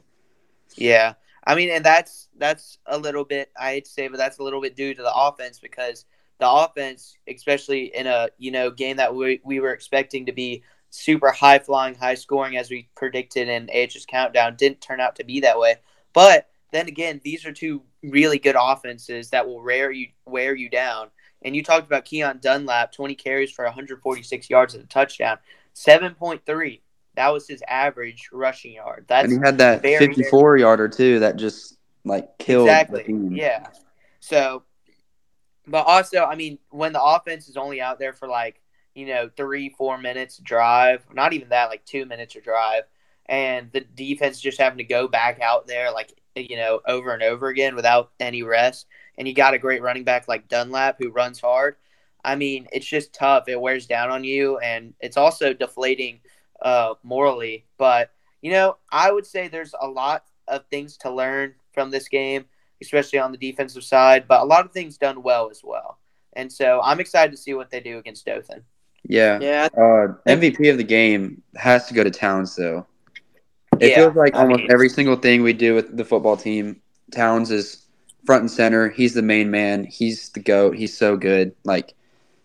Yeah, 0.76 1.14
I 1.48 1.56
mean, 1.56 1.70
and 1.70 1.84
that's 1.84 2.28
that's 2.38 2.78
a 2.86 2.98
little 2.98 3.24
bit 3.24 3.50
I 3.58 3.72
hate 3.72 3.86
to 3.86 3.92
say, 3.92 4.08
but 4.08 4.18
that's 4.18 4.40
a 4.40 4.44
little 4.44 4.62
bit 4.62 4.76
due 4.76 4.94
to 4.94 5.02
the 5.02 5.14
offense 5.14 5.60
because 5.60 6.06
the 6.40 6.50
offense, 6.50 7.18
especially 7.28 7.96
in 7.96 8.08
a 8.08 8.30
you 8.38 8.52
know 8.52 8.70
game 8.70 8.98
that 8.98 9.16
we 9.16 9.42
we 9.44 9.60
were 9.60 9.72
expecting 9.74 10.26
to 10.26 10.32
be 10.34 10.64
super 10.90 11.32
high 11.32 11.60
flying, 11.60 11.96
high 11.96 12.16
scoring 12.16 12.58
as 12.58 12.70
we 12.70 12.90
predicted 12.96 13.48
in 13.48 13.70
AH's 13.74 14.06
countdown, 14.06 14.56
didn't 14.56 14.82
turn 14.82 15.00
out 15.00 15.16
to 15.18 15.24
be 15.24 15.40
that 15.42 15.60
way. 15.60 15.76
But 16.16 16.48
then 16.72 16.88
again, 16.88 17.22
these 17.24 17.46
are 17.46 17.52
two 17.52 17.84
really 18.02 18.40
good 18.40 18.56
offenses 18.60 19.30
that 19.30 19.46
will 19.46 19.62
wear 19.62 19.92
you 19.92 20.08
wear 20.26 20.56
you 20.56 20.70
down. 20.70 21.10
And 21.44 21.56
you 21.56 21.62
talked 21.62 21.86
about 21.86 22.06
Keon 22.06 22.40
Dunlap, 22.42 22.92
20 22.92 23.14
carries 23.14 23.52
for 23.52 23.66
146 23.66 24.50
yards 24.50 24.74
and 24.74 24.84
a 24.84 24.88
touchdown, 24.88 25.38
7.3. 25.76 26.82
That 27.16 27.32
was 27.32 27.48
his 27.48 27.62
average 27.68 28.30
rushing 28.32 28.74
yard. 28.74 29.06
That's 29.08 29.32
and 29.32 29.44
he 29.44 29.46
had 29.46 29.60
that 29.60 29.84
very, 29.84 30.08
54 30.08 30.58
yarder 30.58 30.88
too 30.88 31.20
that 31.20 31.36
just 31.36 31.78
like 32.04 32.38
killed 32.40 32.68
the 32.68 32.72
exactly. 32.72 33.16
Yeah. 33.32 33.68
So, 34.22 34.64
but 35.68 35.86
also, 35.86 36.24
I 36.24 36.36
mean, 36.36 36.58
when 36.72 36.94
the 36.94 37.04
offense 37.04 37.48
is 37.48 37.58
only 37.58 37.80
out 37.82 38.00
there 38.00 38.14
for 38.14 38.28
like 38.28 38.62
you 38.96 39.06
know 39.06 39.30
three, 39.36 39.70
four 39.70 39.98
minutes 39.98 40.38
drive, 40.38 41.06
not 41.14 41.34
even 41.34 41.50
that, 41.50 41.70
like 41.70 41.86
two 41.86 42.06
minutes 42.06 42.36
of 42.36 42.44
drive, 42.44 42.84
and 43.28 43.72
the 43.72 43.82
defense 43.82 44.40
just 44.40 44.60
having 44.60 44.78
to 44.78 44.84
go 44.84 45.08
back 45.08 45.40
out 45.42 45.68
there 45.68 45.92
like 45.92 46.14
you 46.36 46.58
know 46.58 46.82
over 46.88 47.14
and 47.14 47.24
over 47.24 47.48
again 47.48 47.76
without 47.76 48.12
any 48.20 48.44
rest, 48.44 48.88
and 49.18 49.28
you 49.28 49.34
got 49.34 49.54
a 49.54 49.60
great 49.60 49.82
running 49.82 50.04
back 50.04 50.28
like 50.28 50.48
Dunlap 50.48 50.98
who 51.00 51.10
runs 51.10 51.40
hard. 51.40 51.76
I 52.24 52.36
mean, 52.36 52.68
it's 52.72 52.86
just 52.88 53.14
tough. 53.14 53.48
It 53.48 53.60
wears 53.62 53.86
down 53.86 54.10
on 54.10 54.24
you, 54.24 54.58
and 54.60 54.94
it's 55.00 55.18
also 55.18 55.54
deflating 55.54 56.20
uh, 56.62 56.96
morally. 57.04 57.66
But 57.78 58.12
you 58.42 58.52
know, 58.52 58.78
I 58.92 59.12
would 59.12 59.26
say 59.26 59.48
there's 59.48 59.74
a 59.80 59.88
lot 59.88 60.26
of 60.48 60.66
things 60.68 60.98
to 60.98 61.12
learn 61.12 61.54
from 61.74 61.92
this 61.92 62.08
game, 62.08 62.46
especially 62.82 63.20
on 63.20 63.32
the 63.32 63.38
defensive 63.38 63.84
side, 63.84 64.28
but 64.28 64.42
a 64.42 64.46
lot 64.46 64.66
of 64.66 64.72
things 64.72 64.98
done 64.98 65.24
well 65.24 65.50
as 65.50 65.62
well. 65.64 66.00
And 66.34 66.52
so 66.52 66.82
I'm 66.84 67.00
excited 67.00 67.32
to 67.32 67.38
see 67.38 67.54
what 67.54 67.70
they 67.72 67.80
do 67.80 67.98
against 67.98 68.26
Dothan. 68.26 68.64
Yeah. 69.08 69.40
Yeah, 69.40 69.68
Uh, 69.74 70.14
MVP 70.28 70.70
of 70.70 70.78
the 70.78 70.84
game 70.84 71.42
has 71.56 71.88
to 71.88 71.94
go 71.94 72.04
to 72.04 72.12
Towns, 72.12 72.56
though. 72.56 72.86
It 73.80 73.90
Yeah, 73.92 73.96
feels 73.96 74.16
like 74.16 74.36
I 74.36 74.40
almost 74.40 74.62
mean- 74.62 74.72
every 74.72 74.90
single 74.90 75.16
thing 75.16 75.44
we 75.44 75.54
do 75.54 75.76
with 75.76 75.96
the 75.96 76.06
football 76.06 76.38
team, 76.38 76.82
Towns 77.12 77.52
is 77.52 77.86
front 78.26 78.42
and 78.42 78.52
center. 78.52 78.90
He's 78.90 79.14
the 79.14 79.22
main 79.22 79.52
man. 79.52 79.84
He's 79.84 80.30
the 80.30 80.40
goat. 80.40 80.76
He's 80.76 80.98
so 80.98 81.18
good. 81.18 81.54
Like 81.64 81.94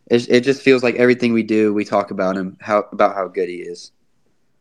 it, 0.06 0.28
it 0.28 0.40
just 0.40 0.62
feels 0.62 0.82
like 0.82 0.96
everything 0.96 1.32
we 1.32 1.42
do, 1.42 1.72
we 1.72 1.84
talk 1.84 2.10
about 2.10 2.37
him, 2.37 2.56
how 2.60 2.84
about 2.92 3.14
how 3.14 3.28
good 3.28 3.49
he 3.49 3.56
is. 3.56 3.92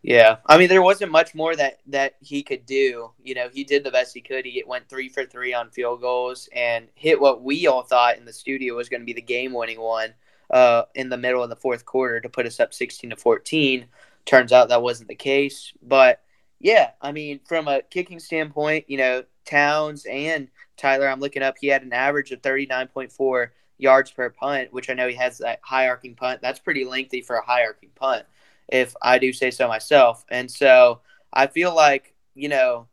Yeah, 0.02 0.38
I 0.46 0.58
mean, 0.58 0.70
there 0.70 0.82
wasn't 0.82 1.12
much 1.12 1.36
more 1.36 1.54
that 1.54 1.80
that 1.88 2.16
he 2.22 2.42
could 2.42 2.66
do. 2.66 3.12
You 3.22 3.36
know, 3.36 3.50
he 3.52 3.66
did 3.66 3.84
the 3.84 3.92
best 3.92 4.14
he 4.14 4.22
could. 4.22 4.46
He 4.46 4.64
went 4.66 4.88
three 4.88 5.10
for 5.10 5.26
three 5.26 5.54
on 5.54 5.72
field 5.72 6.00
goals 6.00 6.48
and 6.56 6.88
hit 6.96 7.20
what 7.20 7.44
we 7.44 7.68
all 7.68 7.84
thought 7.84 8.18
in 8.18 8.24
the 8.24 8.32
studio 8.32 8.78
was 8.78 8.88
going 8.88 9.02
to 9.02 9.06
be 9.06 9.12
the 9.12 9.22
game-winning 9.22 9.82
one 9.82 10.14
uh, 10.52 10.84
in 10.96 11.10
the 11.10 11.18
middle 11.18 11.44
of 11.44 11.50
the 11.50 11.58
fourth 11.58 11.86
quarter 11.86 12.22
to 12.22 12.30
put 12.30 12.46
us 12.46 12.62
up 12.62 12.74
sixteen 12.74 13.10
to 13.10 13.18
fourteen. 13.18 13.88
Turns 14.26 14.54
out 14.54 14.70
that 14.70 14.82
wasn't 14.82 15.10
the 15.10 15.16
case, 15.16 15.74
but 15.82 16.22
yeah, 16.60 16.92
I 17.02 17.12
mean, 17.12 17.40
from 17.46 17.68
a 17.68 17.82
kicking 17.82 18.20
standpoint, 18.20 18.86
you 18.90 18.98
know, 18.98 19.24
Towns 19.46 20.06
and 20.06 20.50
Tyler, 20.78 21.08
I'm 21.08 21.20
looking 21.20 21.42
up. 21.42 21.56
He 21.60 21.68
had 21.68 21.84
an 21.84 21.94
average 21.94 22.32
of 22.32 22.42
thirty 22.42 22.66
nine 22.66 22.88
point 22.88 23.12
four 23.12 23.54
yards 23.78 24.12
per 24.12 24.30
punt, 24.30 24.72
which 24.72 24.90
I 24.90 24.94
know 24.94 25.08
he 25.08 25.16
has 25.16 25.40
that 25.40 25.60
high 25.64 25.88
arcing 25.88 26.16
punt. 26.16 26.42
That's 26.42 26.60
pretty 26.60 26.86
lengthy 26.86 27.22
for 27.22 27.38
a 27.38 27.46
high 27.46 27.64
arcing 27.64 27.90
punt 27.96 28.26
if 28.68 28.94
I 29.02 29.18
do 29.18 29.34
say 29.34 29.52
so 29.52 29.68
myself. 29.68 30.26
And 30.30 30.50
so 30.52 31.02
I 31.34 31.48
feel 31.48 31.74
like, 31.74 32.14
you 32.36 32.50
know, 32.50 32.88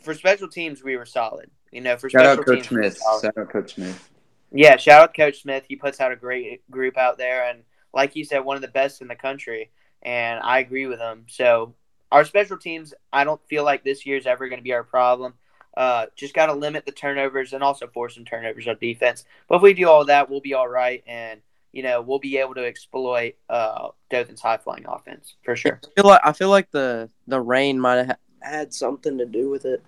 for 0.00 0.14
special 0.14 0.48
teams 0.48 0.82
we 0.82 0.96
were 0.96 1.06
solid. 1.06 1.50
You 1.72 1.82
know, 1.82 1.96
for 1.96 2.08
Shout 2.08 2.22
special 2.22 2.40
out 2.40 2.46
Coach 2.46 2.56
teams, 2.56 2.68
Smith. 2.68 2.98
solid. 2.98 3.22
Shout 3.22 3.38
out 3.38 3.50
Coach 3.50 3.74
Smith. 3.74 4.10
Yeah, 4.50 4.76
shout 4.76 5.02
out 5.02 5.16
Coach 5.16 5.42
Smith. 5.42 5.64
He 5.68 5.76
puts 5.76 6.00
out 6.00 6.12
a 6.12 6.16
great 6.16 6.68
group 6.70 6.96
out 6.96 7.18
there, 7.18 7.50
and 7.50 7.64
like 7.92 8.16
you 8.16 8.24
said, 8.24 8.38
one 8.38 8.56
of 8.56 8.62
the 8.62 8.68
best 8.68 9.02
in 9.02 9.08
the 9.08 9.14
country. 9.14 9.70
And 10.02 10.40
I 10.42 10.60
agree 10.60 10.86
with 10.86 11.00
him. 11.00 11.26
So 11.28 11.74
our 12.10 12.24
special 12.24 12.56
teams, 12.58 12.94
I 13.12 13.24
don't 13.24 13.40
feel 13.48 13.64
like 13.64 13.84
this 13.84 14.06
year 14.06 14.16
is 14.16 14.26
ever 14.26 14.48
going 14.48 14.58
to 14.58 14.64
be 14.64 14.72
our 14.72 14.84
problem. 14.84 15.34
Uh, 15.76 16.06
just 16.16 16.34
got 16.34 16.46
to 16.46 16.52
limit 16.54 16.84
the 16.86 16.92
turnovers 16.92 17.52
and 17.52 17.62
also 17.62 17.86
force 17.86 18.14
some 18.16 18.24
turnovers 18.24 18.66
on 18.66 18.76
defense. 18.80 19.24
But 19.48 19.56
if 19.56 19.62
we 19.62 19.74
do 19.74 19.88
all 19.88 20.04
that, 20.06 20.28
we'll 20.28 20.40
be 20.40 20.54
all 20.54 20.68
right, 20.68 21.04
and 21.06 21.40
you 21.72 21.82
know 21.84 22.00
we'll 22.00 22.18
be 22.18 22.38
able 22.38 22.54
to 22.54 22.64
exploit 22.66 23.34
uh, 23.48 23.88
Dothan's 24.10 24.40
high 24.40 24.56
flying 24.56 24.86
offense 24.88 25.34
for 25.44 25.54
sure. 25.54 25.80
I 25.84 26.00
feel 26.00 26.08
like 26.10 26.20
I 26.24 26.32
feel 26.32 26.48
like 26.50 26.70
the 26.72 27.08
the 27.28 27.40
rain 27.40 27.78
might 27.78 27.96
have 28.06 28.16
had 28.40 28.74
something 28.74 29.18
to 29.18 29.26
do 29.26 29.50
with 29.50 29.66
it. 29.66 29.82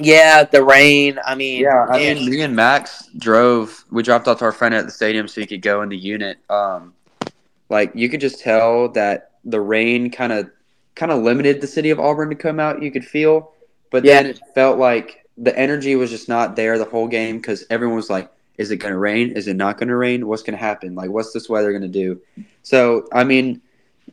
Yeah, 0.00 0.44
the 0.44 0.62
rain. 0.64 1.18
I 1.26 1.34
mean, 1.34 1.62
Yeah, 1.62 1.86
I 1.90 1.98
and- 1.98 2.20
mean, 2.20 2.30
me 2.30 2.40
and 2.42 2.54
Max 2.56 3.08
drove. 3.18 3.84
We 3.90 4.02
dropped 4.02 4.28
off 4.28 4.40
our 4.42 4.52
friend 4.52 4.74
at 4.74 4.86
the 4.86 4.92
stadium 4.92 5.26
so 5.28 5.40
he 5.40 5.46
could 5.46 5.60
go 5.60 5.82
in 5.82 5.88
the 5.90 5.96
unit. 5.98 6.38
Um, 6.48 6.94
like 7.68 7.90
you 7.94 8.08
could 8.08 8.20
just 8.20 8.40
tell 8.40 8.88
that 8.90 9.32
the 9.44 9.60
rain 9.60 10.10
kind 10.10 10.32
of 10.32 10.50
kind 10.98 11.12
of 11.12 11.22
limited 11.22 11.62
the 11.62 11.66
city 11.66 11.90
of 11.90 12.00
Auburn 12.00 12.30
to 12.30 12.36
come 12.36 12.60
out. 12.60 12.82
You 12.82 12.90
could 12.92 13.06
feel, 13.06 13.52
but 13.90 14.04
then 14.04 14.26
it 14.26 14.40
felt 14.54 14.78
like 14.78 15.24
the 15.38 15.56
energy 15.58 15.96
was 15.96 16.10
just 16.10 16.28
not 16.28 16.56
there 16.56 16.78
the 16.78 16.84
whole 16.84 17.08
game 17.08 17.38
because 17.38 17.64
everyone 17.70 17.96
was 17.96 18.10
like, 18.10 18.30
"Is 18.58 18.70
it 18.72 18.78
going 18.78 18.92
to 18.92 18.98
rain? 18.98 19.32
Is 19.32 19.48
it 19.48 19.56
not 19.56 19.78
going 19.78 19.88
to 19.88 19.96
rain? 19.96 20.26
What's 20.26 20.42
going 20.42 20.58
to 20.58 20.64
happen? 20.64 20.94
Like, 20.94 21.10
what's 21.10 21.32
this 21.32 21.48
weather 21.48 21.70
going 21.72 21.82
to 21.82 21.88
do?" 21.88 22.20
So, 22.62 23.08
I 23.12 23.24
mean, 23.24 23.62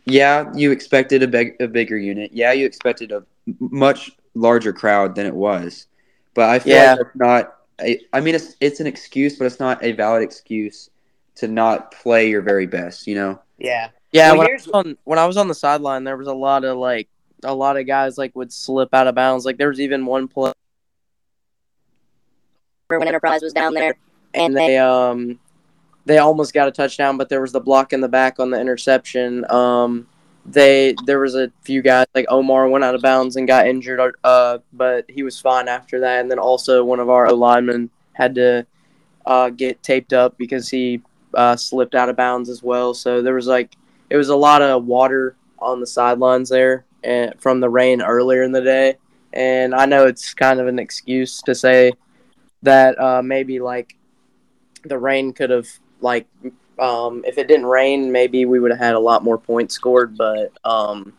yeah, 0.06 0.52
you 0.56 0.72
expected 0.72 1.24
a 1.24 1.28
big 1.28 1.56
a 1.60 1.68
bigger 1.68 1.98
unit. 1.98 2.32
Yeah, 2.34 2.54
you 2.54 2.66
expected 2.66 3.12
a 3.12 3.24
much 3.60 4.12
larger 4.36 4.74
crowd 4.74 5.16
than 5.16 5.26
it 5.26 5.36
was. 5.36 5.88
But 6.36 6.50
I 6.50 6.60
feel 6.60 6.76
Yeah. 6.76 6.92
like 6.92 7.02
it's 7.02 7.16
not. 7.16 7.56
A, 7.82 8.00
I 8.14 8.22
mean, 8.22 8.36
it's 8.36 8.56
it's 8.62 8.80
an 8.80 8.88
excuse, 8.88 9.38
but 9.38 9.46
it's 9.46 9.60
not 9.60 9.84
a 9.84 9.92
valid 9.94 10.24
excuse 10.24 10.90
to 11.36 11.48
not 11.48 11.92
play 11.92 12.30
your 12.30 12.42
very 12.42 12.68
best. 12.68 13.08
You 13.08 13.16
know. 13.16 13.40
yeah, 13.58 13.90
Yeah, 14.16 14.32
Well, 14.32 14.40
when, 14.40 14.50
I 14.50 14.54
was 14.54 14.68
on, 14.70 14.98
when 15.04 15.20
I 15.20 15.26
was 15.26 15.36
on 15.36 15.48
the 15.50 15.54
sideline, 15.54 16.06
there 16.06 16.16
was 16.16 16.28
a 16.28 16.34
lot 16.34 16.64
of 16.64 16.78
like 16.78 17.10
a 17.44 17.54
lot 17.54 17.76
of 17.76 17.86
guys 17.86 18.18
like 18.18 18.34
would 18.34 18.52
slip 18.52 18.94
out 18.94 19.08
of 19.08 19.16
bounds. 19.16 19.46
Like 19.46 19.58
there 19.58 19.68
was 19.68 19.82
even 19.82 20.06
one 20.06 20.30
play 20.30 20.54
when 22.88 23.08
Enterprise 23.10 23.42
was 23.42 23.52
down 23.52 23.74
there, 23.74 23.98
and 24.34 24.56
they 24.56 24.78
um 24.78 25.38
they 26.06 26.20
almost 26.20 26.54
got 26.54 26.70
a 26.70 26.72
touchdown, 26.72 27.18
but 27.18 27.28
there 27.28 27.42
was 27.42 27.52
the 27.52 27.60
block 27.60 27.92
in 27.92 28.00
the 28.00 28.08
back 28.08 28.40
on 28.40 28.52
the 28.52 28.60
interception. 28.60 29.50
Um, 29.52 30.08
they 30.46 30.96
there 31.06 31.20
was 31.20 31.36
a 31.36 31.52
few 31.64 31.82
guys 31.82 32.06
like 32.16 32.26
Omar 32.30 32.70
went 32.70 32.86
out 32.86 32.96
of 32.96 33.02
bounds 33.02 33.36
and 33.36 33.46
got 33.46 33.68
injured, 33.68 34.16
uh, 34.24 34.60
but 34.72 35.04
he 35.10 35.24
was 35.24 35.42
fine 35.42 35.68
after 35.68 36.00
that. 36.00 36.22
And 36.22 36.32
then 36.32 36.40
also 36.40 36.86
one 36.86 37.02
of 37.02 37.10
our 37.10 37.34
linemen 37.34 37.90
had 38.14 38.36
to 38.36 38.66
uh, 39.26 39.50
get 39.50 39.84
taped 39.84 40.14
up 40.14 40.38
because 40.38 40.70
he 40.70 41.02
uh, 41.34 41.58
slipped 41.58 41.96
out 41.96 42.08
of 42.08 42.16
bounds 42.16 42.48
as 42.48 42.64
well. 42.64 42.94
So 42.94 43.22
there 43.22 43.34
was 43.34 43.48
like 43.48 43.76
it 44.10 44.18
was 44.18 44.30
a 44.30 44.36
lot 44.36 44.62
of 44.62 44.86
water 44.86 45.36
on 45.60 45.80
the 45.80 45.88
sidelines 45.88 46.50
there 46.50 46.86
and 47.04 47.34
from 47.40 47.60
the 47.60 47.70
rain 47.70 48.02
earlier 48.02 48.44
in 48.44 48.52
the 48.52 48.62
day. 48.62 48.96
And 49.34 49.76
I 49.76 49.86
know 49.86 50.06
it's 50.06 50.34
kind 50.34 50.60
of 50.60 50.68
an 50.68 50.80
excuse 50.80 51.42
to 51.44 51.56
say 51.56 51.94
that 52.64 53.00
uh, 53.00 53.22
maybe 53.22 53.60
like 53.60 53.96
the 54.84 54.98
rain 54.98 55.34
could 55.34 55.50
have 55.50 55.68
like 56.02 56.28
um, 56.80 57.24
if 57.26 57.38
it 57.38 57.48
didn't 57.48 57.66
rain, 57.66 58.12
maybe 58.12 58.46
we 58.46 58.60
would 58.60 58.72
have 58.72 58.80
had 58.80 58.96
a 58.96 59.00
lot 59.00 59.24
more 59.24 59.38
points 59.38 59.76
scored. 59.76 60.18
But 60.18 60.52
um, 60.64 61.14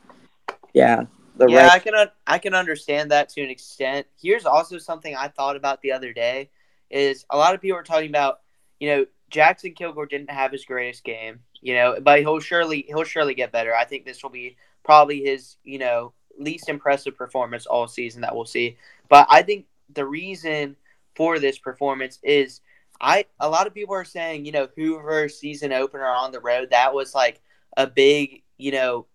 yeah, 0.73 1.05
the 1.37 1.47
yeah, 1.49 1.63
rain. 1.63 1.71
I 1.71 1.79
can 1.79 1.95
un- 1.95 2.11
I 2.27 2.39
can 2.39 2.55
understand 2.55 3.11
that 3.11 3.29
to 3.31 3.43
an 3.43 3.51
extent. 3.51 4.07
Here's 4.21 4.47
also 4.47 4.79
something 4.79 5.15
I 5.15 5.29
thought 5.29 5.57
about 5.57 5.83
the 5.83 5.93
other 5.93 6.13
day 6.13 6.51
is 6.91 7.25
a 7.31 7.37
lot 7.37 7.55
of 7.55 7.61
people 7.61 7.79
are 7.79 7.83
talking 7.83 8.09
about, 8.09 8.41
you 8.79 8.89
know, 8.89 9.07
Jackson 9.31 9.73
Kilgore 9.73 10.07
didn't 10.07 10.31
have 10.31 10.53
his 10.53 10.65
greatest 10.65 11.05
game, 11.05 11.41
you 11.61 11.75
know, 11.75 11.99
but 12.01 12.21
he'll 12.21 12.41
surely 12.41 12.85
he'll 12.89 13.05
surely 13.05 13.35
get 13.35 13.53
better. 13.53 13.75
I 13.75 13.85
think 13.85 14.05
this 14.05 14.23
will 14.23 14.31
be 14.31 14.57
probably 14.85 15.23
his, 15.23 15.57
you 15.65 15.79
know, 15.79 16.13
least 16.39 16.69
impressive 16.69 17.17
performance 17.17 17.67
all 17.67 17.89
season 17.89 18.23
that 18.23 18.35
we'll 18.35 18.45
see. 18.45 18.77
But 19.09 19.27
I 19.31 19.43
think 19.43 19.67
the 19.93 20.07
reason 20.07 20.77
for 21.15 21.39
this 21.39 21.59
performance 21.59 22.19
is 22.23 22.61
I 23.01 23.27
a 23.41 23.49
lot 23.49 23.67
of 23.67 23.75
people 23.75 23.95
are 23.95 24.05
saying, 24.05 24.45
you 24.45 24.53
know, 24.53 24.69
Hoover 24.77 25.29
season 25.29 25.73
opener 25.73 26.07
on 26.07 26.33
the 26.33 26.41
road, 26.41 26.71
that 26.71 26.95
was 26.95 27.15
like 27.15 27.41
a 27.77 27.87
big, 27.87 28.43
you 28.59 28.73
know, 28.73 29.07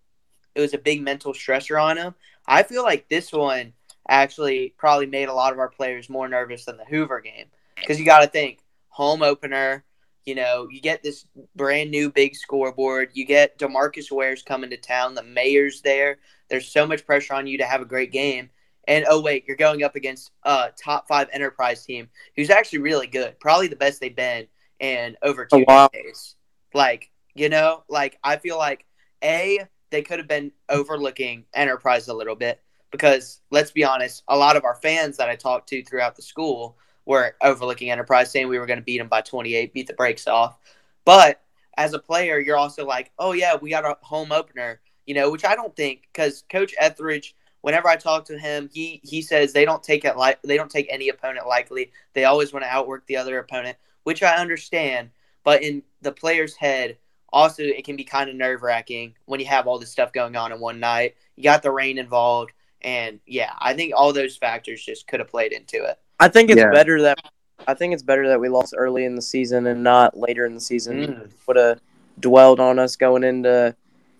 it 0.54 0.60
was 0.60 0.74
a 0.74 0.78
big 0.78 1.02
mental 1.02 1.32
stressor 1.32 1.82
on 1.82 1.96
him. 1.96 2.14
I 2.46 2.62
feel 2.62 2.82
like 2.82 3.08
this 3.08 3.32
one 3.32 3.72
actually 4.08 4.74
probably 4.76 5.06
made 5.06 5.28
a 5.28 5.34
lot 5.34 5.52
of 5.52 5.58
our 5.58 5.68
players 5.68 6.08
more 6.08 6.28
nervous 6.28 6.64
than 6.64 6.76
the 6.76 6.84
Hoover 6.84 7.20
game 7.20 7.46
because 7.76 7.98
you 7.98 8.04
got 8.04 8.20
to 8.20 8.26
think 8.26 8.58
home 8.88 9.22
opener. 9.22 9.84
You 10.24 10.34
know, 10.36 10.68
you 10.70 10.80
get 10.80 11.02
this 11.02 11.26
brand 11.56 11.90
new 11.90 12.10
big 12.10 12.36
scoreboard. 12.36 13.10
You 13.14 13.24
get 13.26 13.58
Demarcus 13.58 14.10
Ware's 14.10 14.42
coming 14.42 14.70
to 14.70 14.76
town. 14.76 15.14
The 15.14 15.22
mayor's 15.22 15.80
there. 15.82 16.18
There's 16.48 16.68
so 16.68 16.86
much 16.86 17.04
pressure 17.06 17.34
on 17.34 17.46
you 17.46 17.58
to 17.58 17.64
have 17.64 17.80
a 17.80 17.86
great 17.86 18.12
game. 18.12 18.50
And 18.88 19.04
oh 19.08 19.20
wait, 19.20 19.44
you're 19.46 19.56
going 19.56 19.82
up 19.84 19.94
against 19.96 20.32
a 20.42 20.70
top 20.76 21.06
five 21.08 21.28
enterprise 21.32 21.84
team 21.84 22.08
who's 22.36 22.50
actually 22.50 22.80
really 22.80 23.06
good, 23.06 23.38
probably 23.40 23.68
the 23.68 23.76
best 23.76 24.00
they've 24.00 24.14
been 24.14 24.46
in 24.80 25.16
over 25.22 25.48
oh, 25.52 25.58
two 25.58 25.64
Oh, 25.68 25.72
wow. 25.74 25.88
decades. 25.92 26.36
Like 26.74 27.10
you 27.34 27.48
know, 27.48 27.84
like 27.88 28.18
I 28.22 28.36
feel 28.36 28.58
like 28.58 28.84
a 29.22 29.60
they 29.90 30.02
could 30.02 30.18
have 30.18 30.28
been 30.28 30.52
overlooking 30.68 31.44
enterprise 31.54 32.08
a 32.08 32.14
little 32.14 32.34
bit 32.34 32.60
because 32.90 33.40
let's 33.50 33.70
be 33.70 33.84
honest, 33.84 34.22
a 34.28 34.36
lot 34.36 34.56
of 34.56 34.64
our 34.64 34.74
fans 34.76 35.16
that 35.16 35.28
I 35.28 35.36
talked 35.36 35.68
to 35.70 35.82
throughout 35.84 36.16
the 36.16 36.22
school 36.22 36.76
were 37.04 37.34
overlooking 37.42 37.90
enterprise, 37.90 38.30
saying 38.30 38.48
we 38.48 38.58
were 38.58 38.66
going 38.66 38.78
to 38.78 38.84
beat 38.84 38.98
them 38.98 39.08
by 39.08 39.20
28, 39.20 39.72
beat 39.72 39.86
the 39.86 39.94
brakes 39.94 40.26
off. 40.26 40.58
But 41.04 41.40
as 41.76 41.94
a 41.94 41.98
player, 41.98 42.38
you're 42.38 42.56
also 42.56 42.86
like, 42.86 43.10
oh 43.18 43.32
yeah, 43.32 43.56
we 43.56 43.70
got 43.70 43.84
a 43.84 43.96
home 44.02 44.32
opener, 44.32 44.80
you 45.06 45.14
know, 45.14 45.30
which 45.30 45.44
I 45.44 45.54
don't 45.54 45.74
think 45.74 46.02
because 46.12 46.44
Coach 46.48 46.74
Etheredge 46.80 47.32
whenever 47.62 47.88
I 47.88 47.96
talk 47.96 48.26
to 48.26 48.38
him, 48.38 48.68
he 48.72 49.00
he 49.02 49.22
says 49.22 49.52
they 49.52 49.64
don't 49.64 49.82
take 49.82 50.04
it 50.04 50.18
like 50.18 50.40
they 50.42 50.58
don't 50.58 50.70
take 50.70 50.86
any 50.90 51.08
opponent 51.08 51.48
lightly. 51.48 51.90
They 52.12 52.26
always 52.26 52.52
want 52.52 52.64
to 52.64 52.70
outwork 52.70 53.06
the 53.06 53.16
other 53.16 53.38
opponent, 53.38 53.78
which 54.02 54.22
I 54.22 54.36
understand. 54.36 55.10
But 55.42 55.62
in 55.62 55.82
the 56.02 56.12
player's 56.12 56.54
head, 56.54 56.98
also 57.32 57.62
it 57.62 57.84
can 57.84 57.96
be 57.96 58.04
kind 58.04 58.28
of 58.28 58.36
nerve 58.36 58.62
wracking 58.62 59.14
when 59.24 59.40
you 59.40 59.46
have 59.46 59.66
all 59.66 59.78
this 59.78 59.90
stuff 59.90 60.12
going 60.12 60.36
on 60.36 60.52
in 60.52 60.60
one 60.60 60.78
night. 60.78 61.16
You 61.36 61.44
got 61.44 61.62
the 61.62 61.72
rain 61.72 61.98
involved, 61.98 62.52
and 62.82 63.18
yeah, 63.26 63.52
I 63.58 63.72
think 63.74 63.94
all 63.96 64.12
those 64.12 64.36
factors 64.36 64.84
just 64.84 65.08
could 65.08 65.20
have 65.20 65.30
played 65.30 65.52
into 65.52 65.82
it. 65.84 65.98
I 66.22 66.28
think 66.28 66.50
it's 66.50 66.60
Yeah. 66.60 66.70
better 66.70 67.02
that 67.02 67.18
I 67.66 67.74
think 67.74 67.94
it's 67.94 68.02
better 68.02 68.28
that 68.28 68.40
we 68.40 68.48
lost 68.48 68.74
early 68.76 69.04
in 69.04 69.14
the 69.14 69.22
season 69.22 69.66
and 69.66 69.82
not 69.82 70.16
later 70.16 70.46
in 70.46 70.54
the 70.54 70.60
season. 70.60 70.96
Mm. 70.96 71.30
Would 71.46 71.56
have 71.56 71.80
dwelled 72.18 72.60
on 72.60 72.78
us 72.78 72.96
going 72.96 73.24
into 73.24 73.74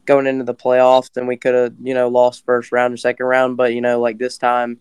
going 0.05 0.27
into 0.27 0.45
the 0.45 0.55
playoffs, 0.55 1.17
and 1.17 1.29
we 1.29 1.37
could 1.37 1.55
have 1.55 1.75
you 1.83 1.95
know 1.95 2.09
lost 2.09 2.45
first 2.45 2.73
round 2.73 2.95
or 2.95 2.97
second 2.97 3.27
round. 3.27 3.57
But 3.57 3.75
you 3.75 3.81
know, 3.81 4.01
like 4.01 4.19
this 4.19 4.37
time, 4.37 4.81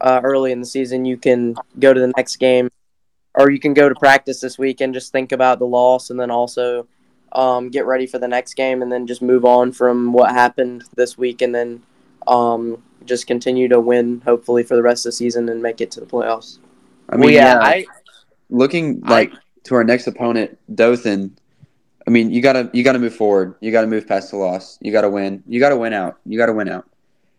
uh, 0.00 0.20
early 0.24 0.52
in 0.52 0.60
the 0.60 0.66
season, 0.66 1.04
you 1.04 1.16
can 1.16 1.54
go 1.78 1.92
to 1.92 2.00
the 2.00 2.12
next 2.16 2.36
game, 2.36 2.70
or 3.34 3.50
you 3.50 3.60
can 3.60 3.74
go 3.74 3.88
to 3.88 3.94
practice 3.94 4.40
this 4.40 4.58
week 4.58 4.80
and 4.80 4.94
just 4.94 5.12
think 5.12 5.32
about 5.32 5.58
the 5.58 5.66
loss, 5.66 6.10
and 6.10 6.18
then 6.18 6.30
also 6.30 6.86
um, 7.32 7.68
get 7.68 7.86
ready 7.86 8.06
for 8.06 8.18
the 8.18 8.28
next 8.28 8.54
game, 8.54 8.80
and 8.82 8.90
then 8.90 9.06
just 9.06 9.22
move 9.22 9.44
on 9.44 9.72
from 9.72 10.12
what 10.12 10.30
happened 10.30 10.84
this 10.96 11.18
week, 11.18 11.42
and 11.42 11.54
then 11.54 11.82
um, 12.26 12.82
just 13.04 13.26
continue 13.26 13.68
to 13.68 13.80
win, 13.80 14.22
hopefully 14.24 14.62
for 14.62 14.76
the 14.76 14.82
rest 14.82 15.04
of 15.06 15.10
the 15.10 15.16
season, 15.16 15.48
and 15.48 15.62
make 15.62 15.80
it 15.80 15.90
to 15.92 16.00
the 16.00 16.06
playoffs. 16.06 16.58
I 17.08 17.16
mean, 17.16 17.26
well, 17.26 17.30
yeah, 17.30 17.54
yeah, 17.54 17.60
I 17.60 17.86
looking 18.50 19.02
I- 19.04 19.10
like 19.10 19.32
to 19.64 19.74
our 19.74 19.84
next 19.84 20.06
opponent, 20.06 20.58
Dothan. 20.74 21.36
I 22.06 22.10
mean, 22.10 22.30
you 22.30 22.42
gotta 22.42 22.70
you 22.72 22.84
gotta 22.84 22.98
move 22.98 23.14
forward. 23.14 23.54
You 23.60 23.72
gotta 23.72 23.86
move 23.86 24.06
past 24.06 24.30
the 24.30 24.36
loss. 24.36 24.78
You 24.82 24.92
gotta 24.92 25.08
win. 25.08 25.42
You 25.46 25.58
gotta 25.60 25.76
win 25.76 25.92
out. 25.94 26.18
You 26.26 26.38
gotta 26.38 26.52
win 26.52 26.68
out. 26.68 26.86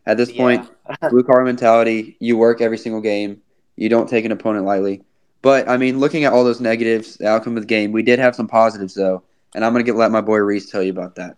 At 0.08 0.18
this 0.18 0.32
point, 0.32 0.68
blue 1.10 1.24
collar 1.24 1.44
mentality. 1.44 2.18
You 2.20 2.38
work 2.38 2.62
every 2.62 2.78
single 2.78 3.02
game. 3.02 3.42
You 3.76 3.90
don't 3.90 4.10
take 4.10 4.26
an 4.26 4.32
opponent 4.32 4.66
lightly. 4.66 5.04
But 5.42 5.70
I 5.70 5.78
mean, 5.78 6.00
looking 6.00 6.24
at 6.24 6.34
all 6.34 6.44
those 6.44 6.60
negatives, 6.62 7.18
the 7.18 7.28
outcome 7.28 7.58
of 7.58 7.62
the 7.64 7.68
game, 7.68 7.92
we 7.92 8.02
did 8.02 8.18
have 8.18 8.36
some 8.36 8.48
positives 8.48 8.96
though, 8.96 9.22
and 9.54 9.64
I'm 9.64 9.72
gonna 9.72 9.84
get 9.84 9.96
let 9.96 10.10
my 10.10 10.22
boy 10.22 10.38
Reese 10.38 10.70
tell 10.72 10.82
you 10.82 10.92
about 10.92 11.16
that. 11.16 11.38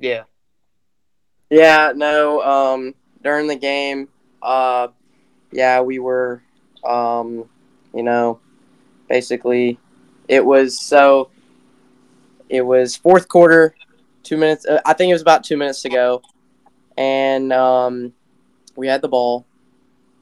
yeah, 0.00 0.24
Yeah, 1.50 1.92
no. 1.94 2.42
Um, 2.42 2.94
during 3.22 3.46
the 3.46 3.56
game, 3.56 4.08
uh, 4.42 4.88
yeah, 5.50 5.80
we 5.80 5.98
were, 5.98 6.42
um, 6.84 7.48
you 7.94 8.02
know, 8.02 8.40
basically, 9.08 9.78
it 10.28 10.44
was 10.44 10.80
so. 10.80 11.30
It 12.48 12.62
was 12.62 12.96
fourth 12.96 13.28
quarter, 13.28 13.74
two 14.22 14.36
minutes. 14.38 14.64
Uh, 14.66 14.80
I 14.86 14.94
think 14.94 15.10
it 15.10 15.14
was 15.14 15.22
about 15.22 15.44
two 15.44 15.56
minutes 15.56 15.82
to 15.82 15.90
go, 15.90 16.22
and 16.96 17.52
um, 17.52 18.14
we 18.76 18.86
had 18.86 19.02
the 19.02 19.08
ball 19.08 19.44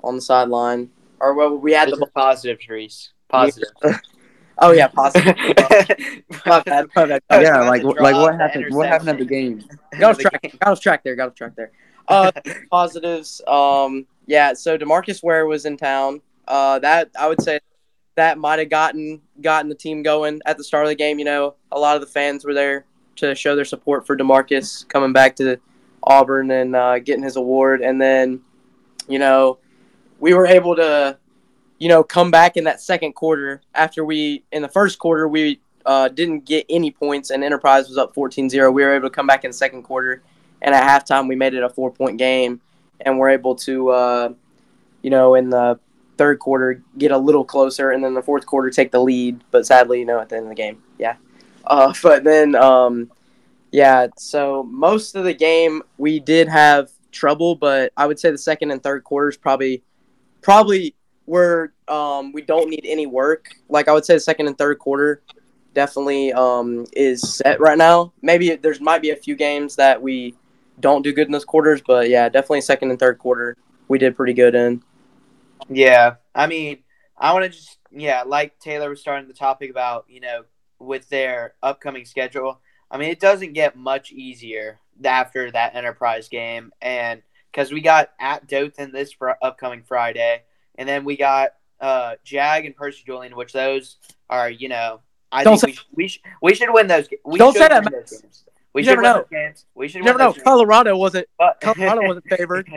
on 0.02 0.16
the 0.16 0.20
sideline, 0.22 0.90
or 1.20 1.34
well, 1.34 1.56
we 1.56 1.72
had 1.72 1.88
This 1.88 1.94
the 1.94 2.06
ball. 2.06 2.10
positive, 2.14 2.58
Reese. 2.68 3.12
Positive. 3.28 3.68
Oh 4.58 4.72
yeah, 4.72 4.88
positive. 4.88 5.36
my 6.46 6.60
bad, 6.62 6.86
my 6.96 7.06
bad. 7.06 7.22
Yeah, 7.30 7.60
like 7.68 7.82
like 7.82 8.14
what 8.14 8.38
happened? 8.38 8.74
What 8.74 8.88
happened 8.88 9.10
at 9.10 9.18
the 9.18 9.24
game? 9.24 9.62
got 9.98 10.12
off 10.12 10.18
track. 10.18 10.56
Got 10.60 10.72
off 10.72 10.80
track 10.80 11.04
there. 11.04 11.14
Got 11.14 11.28
off 11.28 11.34
track 11.34 11.54
there. 11.56 11.72
Uh, 12.08 12.32
positives. 12.70 13.42
Um, 13.46 14.06
yeah, 14.26 14.54
so 14.54 14.78
Demarcus 14.78 15.22
Ware 15.22 15.46
was 15.46 15.66
in 15.66 15.76
town. 15.76 16.20
Uh, 16.48 16.78
that 16.78 17.10
I 17.18 17.28
would 17.28 17.42
say 17.42 17.60
that 18.14 18.38
might 18.38 18.58
have 18.58 18.70
gotten 18.70 19.20
gotten 19.40 19.68
the 19.68 19.74
team 19.74 20.02
going 20.02 20.40
at 20.46 20.56
the 20.56 20.64
start 20.64 20.84
of 20.84 20.88
the 20.88 20.94
game. 20.94 21.18
You 21.18 21.26
know, 21.26 21.54
a 21.70 21.78
lot 21.78 21.96
of 21.96 22.00
the 22.00 22.08
fans 22.08 22.44
were 22.44 22.54
there 22.54 22.86
to 23.16 23.34
show 23.34 23.56
their 23.56 23.64
support 23.64 24.06
for 24.06 24.16
Demarcus 24.16 24.88
coming 24.88 25.12
back 25.12 25.36
to 25.36 25.58
Auburn 26.02 26.50
and 26.50 26.74
uh, 26.74 26.98
getting 26.98 27.22
his 27.22 27.36
award, 27.36 27.82
and 27.82 28.00
then 28.00 28.40
you 29.06 29.18
know 29.18 29.58
we 30.18 30.32
were 30.32 30.46
able 30.46 30.76
to 30.76 31.18
you 31.78 31.88
know 31.88 32.02
come 32.02 32.30
back 32.30 32.56
in 32.56 32.64
that 32.64 32.80
second 32.80 33.12
quarter 33.12 33.60
after 33.74 34.04
we 34.04 34.42
in 34.52 34.62
the 34.62 34.68
first 34.68 34.98
quarter 34.98 35.28
we 35.28 35.60
uh, 35.86 36.08
didn't 36.08 36.44
get 36.44 36.66
any 36.68 36.90
points 36.90 37.30
and 37.30 37.44
Enterprise 37.44 37.88
was 37.88 37.96
up 37.96 38.12
14-0. 38.14 38.72
We 38.72 38.82
were 38.82 38.94
able 38.94 39.08
to 39.08 39.14
come 39.14 39.26
back 39.26 39.44
in 39.44 39.52
second 39.52 39.84
quarter, 39.84 40.20
and 40.60 40.74
at 40.74 40.82
halftime 40.82 41.28
we 41.28 41.36
made 41.36 41.54
it 41.54 41.62
a 41.62 41.70
four 41.70 41.92
point 41.92 42.18
game, 42.18 42.60
and 43.00 43.18
we're 43.18 43.30
able 43.30 43.54
to 43.54 43.88
uh, 43.90 44.32
you 45.02 45.10
know 45.10 45.36
in 45.36 45.48
the 45.48 45.78
third 46.18 46.40
quarter 46.40 46.82
get 46.98 47.12
a 47.12 47.18
little 47.18 47.44
closer, 47.44 47.92
and 47.92 48.02
then 48.02 48.14
the 48.14 48.22
fourth 48.22 48.46
quarter 48.46 48.68
take 48.68 48.90
the 48.90 49.00
lead. 49.00 49.42
But 49.52 49.64
sadly, 49.64 50.00
you 50.00 50.04
know, 50.04 50.18
at 50.18 50.28
the 50.28 50.36
end 50.36 50.46
of 50.46 50.48
the 50.48 50.56
game, 50.56 50.82
yeah. 50.98 51.16
Uh, 51.64 51.94
but 52.02 52.24
then, 52.24 52.56
um, 52.56 53.10
yeah. 53.70 54.08
So 54.16 54.64
most 54.64 55.14
of 55.14 55.22
the 55.22 55.34
game 55.34 55.82
we 55.98 56.18
did 56.18 56.48
have 56.48 56.90
trouble, 57.12 57.54
but 57.54 57.92
I 57.96 58.06
would 58.06 58.18
say 58.18 58.32
the 58.32 58.38
second 58.38 58.72
and 58.72 58.82
third 58.82 59.04
quarters 59.04 59.36
probably, 59.36 59.84
probably 60.42 60.95
where 61.26 61.72
um, 61.88 62.32
we 62.32 62.42
don't 62.42 62.70
need 62.70 62.84
any 62.84 63.06
work. 63.06 63.50
Like 63.68 63.88
I 63.88 63.92
would 63.92 64.04
say, 64.04 64.14
the 64.14 64.20
second 64.20 64.46
and 64.46 64.56
third 64.56 64.78
quarter 64.78 65.22
definitely 65.74 66.32
um, 66.32 66.86
is 66.92 67.36
set 67.36 67.60
right 67.60 67.76
now. 67.76 68.12
Maybe 68.22 68.56
there's 68.56 68.80
might 68.80 69.02
be 69.02 69.10
a 69.10 69.16
few 69.16 69.36
games 69.36 69.76
that 69.76 70.00
we 70.00 70.34
don't 70.80 71.02
do 71.02 71.12
good 71.12 71.26
in 71.26 71.32
those 71.32 71.44
quarters, 71.44 71.82
but 71.86 72.08
yeah, 72.08 72.28
definitely 72.28 72.62
second 72.62 72.90
and 72.90 72.98
third 72.98 73.18
quarter 73.18 73.56
we 73.88 73.98
did 73.98 74.16
pretty 74.16 74.32
good 74.32 74.54
in. 74.54 74.82
Yeah, 75.68 76.16
I 76.34 76.46
mean, 76.46 76.78
I 77.16 77.32
want 77.32 77.44
to 77.44 77.50
just 77.50 77.78
yeah, 77.90 78.22
like 78.22 78.58
Taylor 78.58 78.90
was 78.90 79.00
starting 79.00 79.28
the 79.28 79.34
topic 79.34 79.70
about 79.70 80.06
you 80.08 80.20
know 80.20 80.44
with 80.78 81.08
their 81.08 81.54
upcoming 81.62 82.04
schedule. 82.04 82.60
I 82.90 82.98
mean, 82.98 83.10
it 83.10 83.20
doesn't 83.20 83.52
get 83.52 83.76
much 83.76 84.12
easier 84.12 84.78
after 85.04 85.50
that 85.50 85.74
Enterprise 85.74 86.28
game, 86.28 86.72
and 86.80 87.22
because 87.50 87.72
we 87.72 87.80
got 87.80 88.10
at 88.20 88.46
Dothan 88.46 88.92
this 88.92 89.12
fr- 89.12 89.30
upcoming 89.42 89.82
Friday, 89.82 90.42
and 90.78 90.88
then 90.88 91.04
we 91.04 91.16
got 91.16 91.50
uh, 91.80 92.14
Jag 92.24 92.64
and 92.66 92.74
Percy 92.76 93.02
Julian, 93.06 93.36
which 93.36 93.52
those 93.52 93.96
are 94.30 94.48
you 94.50 94.68
know 94.68 95.00
I 95.32 95.44
Don't 95.44 95.60
think 95.60 95.78
we, 95.92 96.08
sh- 96.08 96.20
we, 96.22 96.30
sh- 96.30 96.30
we 96.42 96.54
should 96.54 96.72
win 96.72 96.86
those. 96.86 97.08
ga- 97.08 97.16
We 97.24 97.38
Don't 97.38 97.52
should 97.52 97.62
say 97.62 97.68
that, 97.68 97.84
win 97.84 97.92
those 97.92 98.12
Max. 98.12 98.20
games. 98.22 98.44
We 98.72 98.82
You 98.82 98.84
should 98.84 98.90
never 98.98 99.02
win 99.02 99.10
know. 99.12 99.18
those 99.18 99.30
games. 99.30 99.64
We 99.74 99.88
should 99.88 99.98
You 99.98 100.04
never 100.04 100.18
know. 100.18 100.32
games. 100.32 100.44
Colorado 100.44 100.96
wasn't 100.96 101.26
But 101.38 101.60
Colorado 101.60 102.06
wasn't 102.06 102.28
favored. 102.28 102.68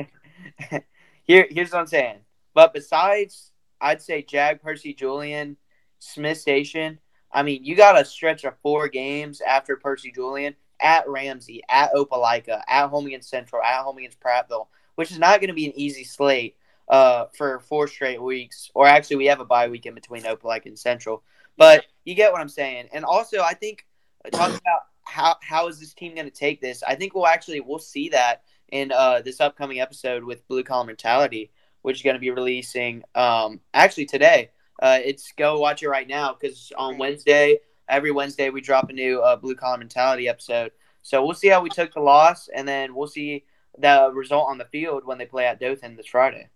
Here, 1.24 1.48
here's 1.50 1.72
what 1.72 1.80
I'm 1.80 1.88
saying. 1.88 2.18
But 2.54 2.74
besides, 2.74 3.52
I'd 3.80 4.02
say 4.02 4.22
Jag, 4.24 4.62
Percy, 4.62 4.94
Julian, 4.94 5.58
Smiths 6.00 6.42
Station. 6.42 7.00
I 7.32 7.44
mean, 7.44 7.64
you 7.64 7.76
got 7.76 8.00
a 8.00 8.04
stretch 8.04 8.44
of 8.44 8.56
four 8.64 8.88
games 8.88 9.40
after 9.42 9.78
Percy 9.78 10.12
Julian 10.12 10.56
at 10.82 11.08
Ramsey, 11.08 11.62
at 11.70 11.94
Opelika, 11.94 12.62
at 12.68 12.88
home 12.88 13.06
against 13.06 13.30
Central, 13.30 13.62
at 13.62 13.82
home 13.84 13.98
against 14.00 14.20
Prattville, 14.20 14.68
which 14.96 15.12
is 15.12 15.20
not 15.20 15.40
going 15.40 15.50
to 15.50 15.54
be 15.54 15.68
an 15.68 15.74
easy 15.76 16.04
slate 16.04 16.56
uh, 16.90 17.26
for 17.38 17.60
four 17.60 17.88
straight 17.88 18.22
weeks. 18.22 18.72
Or 18.74 18.88
actually, 18.88 19.18
we 19.18 19.26
have 19.28 19.40
a 19.40 19.46
bye 19.46 19.68
week 19.68 19.86
in 19.86 19.94
between 19.94 20.24
Opelika 20.24 20.66
and 20.66 20.80
Central. 20.80 21.24
But 21.58 21.86
you 22.06 22.16
get 22.16 22.32
what 22.32 22.42
I'm 22.42 22.50
saying. 22.50 22.90
And 22.94 23.06
also, 23.06 23.42
I 23.42 23.54
think 23.54 23.86
uh, 24.26 24.30
talking 24.30 24.56
about 24.56 24.82
how 25.04 25.36
how 25.42 25.68
is 25.68 25.80
this 25.80 25.94
team 25.94 26.16
going 26.16 26.30
to 26.30 26.32
take 26.32 26.62
this, 26.62 26.84
I 26.84 26.96
think 26.96 27.14
we'll 27.14 27.28
actually 27.28 27.60
we'll 27.60 27.80
see 27.80 28.10
that 28.10 28.44
in 28.72 28.92
uh, 28.92 29.22
this 29.22 29.42
upcoming 29.42 29.80
episode 29.80 30.24
with 30.24 30.48
Blue 30.48 30.64
Collar 30.64 30.86
Mentality, 30.86 31.52
which 31.82 31.98
is 31.98 32.04
going 32.04 32.16
to 32.16 32.20
be 32.20 32.32
releasing 32.32 33.04
um, 33.16 33.60
actually 33.74 34.06
today. 34.06 34.52
Uh, 34.82 35.00
it's 35.04 35.34
go 35.34 35.60
watch 35.60 35.84
it 35.84 35.90
right 35.90 36.08
now 36.08 36.34
because 36.40 36.72
on 36.78 36.98
Wednesday, 36.98 37.60
every 37.90 38.12
Wednesday, 38.12 38.50
we 38.50 38.62
drop 38.62 38.90
a 38.90 38.94
new 38.94 39.22
uh, 39.22 39.36
Blue 39.36 39.56
Collar 39.56 39.78
Mentality 39.78 40.28
episode. 40.28 40.72
So 41.02 41.26
we'll 41.26 41.34
see 41.34 41.48
how 41.48 41.62
we 41.62 41.70
took 41.70 41.94
the 41.94 42.02
loss, 42.02 42.50
and 42.50 42.68
then 42.68 42.96
we'll 42.96 43.08
see 43.08 43.46
the 43.78 44.12
result 44.14 44.48
on 44.50 44.58
the 44.58 44.66
field 44.66 45.06
when 45.06 45.18
they 45.18 45.26
play 45.26 45.46
at 45.46 45.60
Dothan 45.60 45.96
this 45.96 46.08
Friday. 46.08 46.50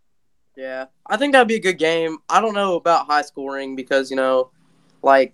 Yeah, 0.55 0.85
I 1.07 1.17
think 1.17 1.33
that'd 1.33 1.47
be 1.47 1.55
a 1.55 1.59
good 1.59 1.77
game. 1.77 2.17
I 2.29 2.39
don't 2.39 2.53
know 2.53 2.75
about 2.75 3.07
high 3.07 3.23
scoring 3.23 3.75
because 3.75 4.09
you 4.09 4.17
know, 4.17 4.51
like 5.01 5.33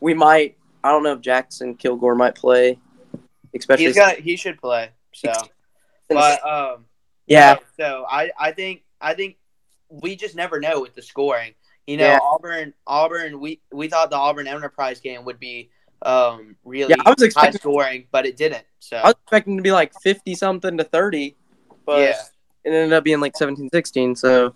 we 0.00 0.14
might. 0.14 0.56
I 0.82 0.90
don't 0.90 1.02
know 1.02 1.12
if 1.12 1.20
Jackson 1.20 1.74
Kilgore 1.74 2.14
might 2.14 2.34
play, 2.34 2.78
especially. 3.54 3.86
He's 3.86 3.96
got 3.96 4.16
he 4.16 4.36
should 4.36 4.58
play. 4.60 4.90
So, 5.12 5.32
but 6.08 6.46
um, 6.46 6.86
yeah, 7.26 7.56
So 7.78 8.06
I, 8.08 8.30
I 8.38 8.52
think 8.52 8.82
I 9.00 9.14
think 9.14 9.36
we 9.88 10.16
just 10.16 10.36
never 10.36 10.60
know 10.60 10.80
with 10.80 10.94
the 10.94 11.02
scoring. 11.02 11.54
You 11.86 11.96
know, 11.96 12.06
Yeah. 12.06 12.18
Auburn 12.22 12.74
Auburn 12.86 13.40
we 13.40 13.60
we 13.72 13.88
thought 13.88 14.10
the 14.10 14.16
Auburn 14.16 14.46
Enterprise 14.46 15.00
game 15.00 15.24
would 15.24 15.40
be 15.40 15.70
um 16.02 16.56
really 16.64 16.94
Yeah, 16.96 17.02
I 17.04 17.14
was 17.18 17.34
high 17.34 17.50
scoring, 17.50 18.06
but 18.10 18.24
it 18.24 18.36
didn't. 18.36 18.64
So 18.78 18.96
I 18.96 19.06
was 19.06 19.14
expecting 19.22 19.56
to 19.56 19.62
be 19.62 19.72
like 19.72 19.92
fifty 20.00 20.34
something 20.34 20.78
to 20.78 20.84
thirty, 20.84 21.36
but 21.84 22.00
yeah, 22.00 22.22
it 22.64 22.70
ended 22.70 22.92
up 22.92 23.04
being 23.04 23.20
like 23.20 23.34
17-16, 23.34 24.18
So 24.18 24.54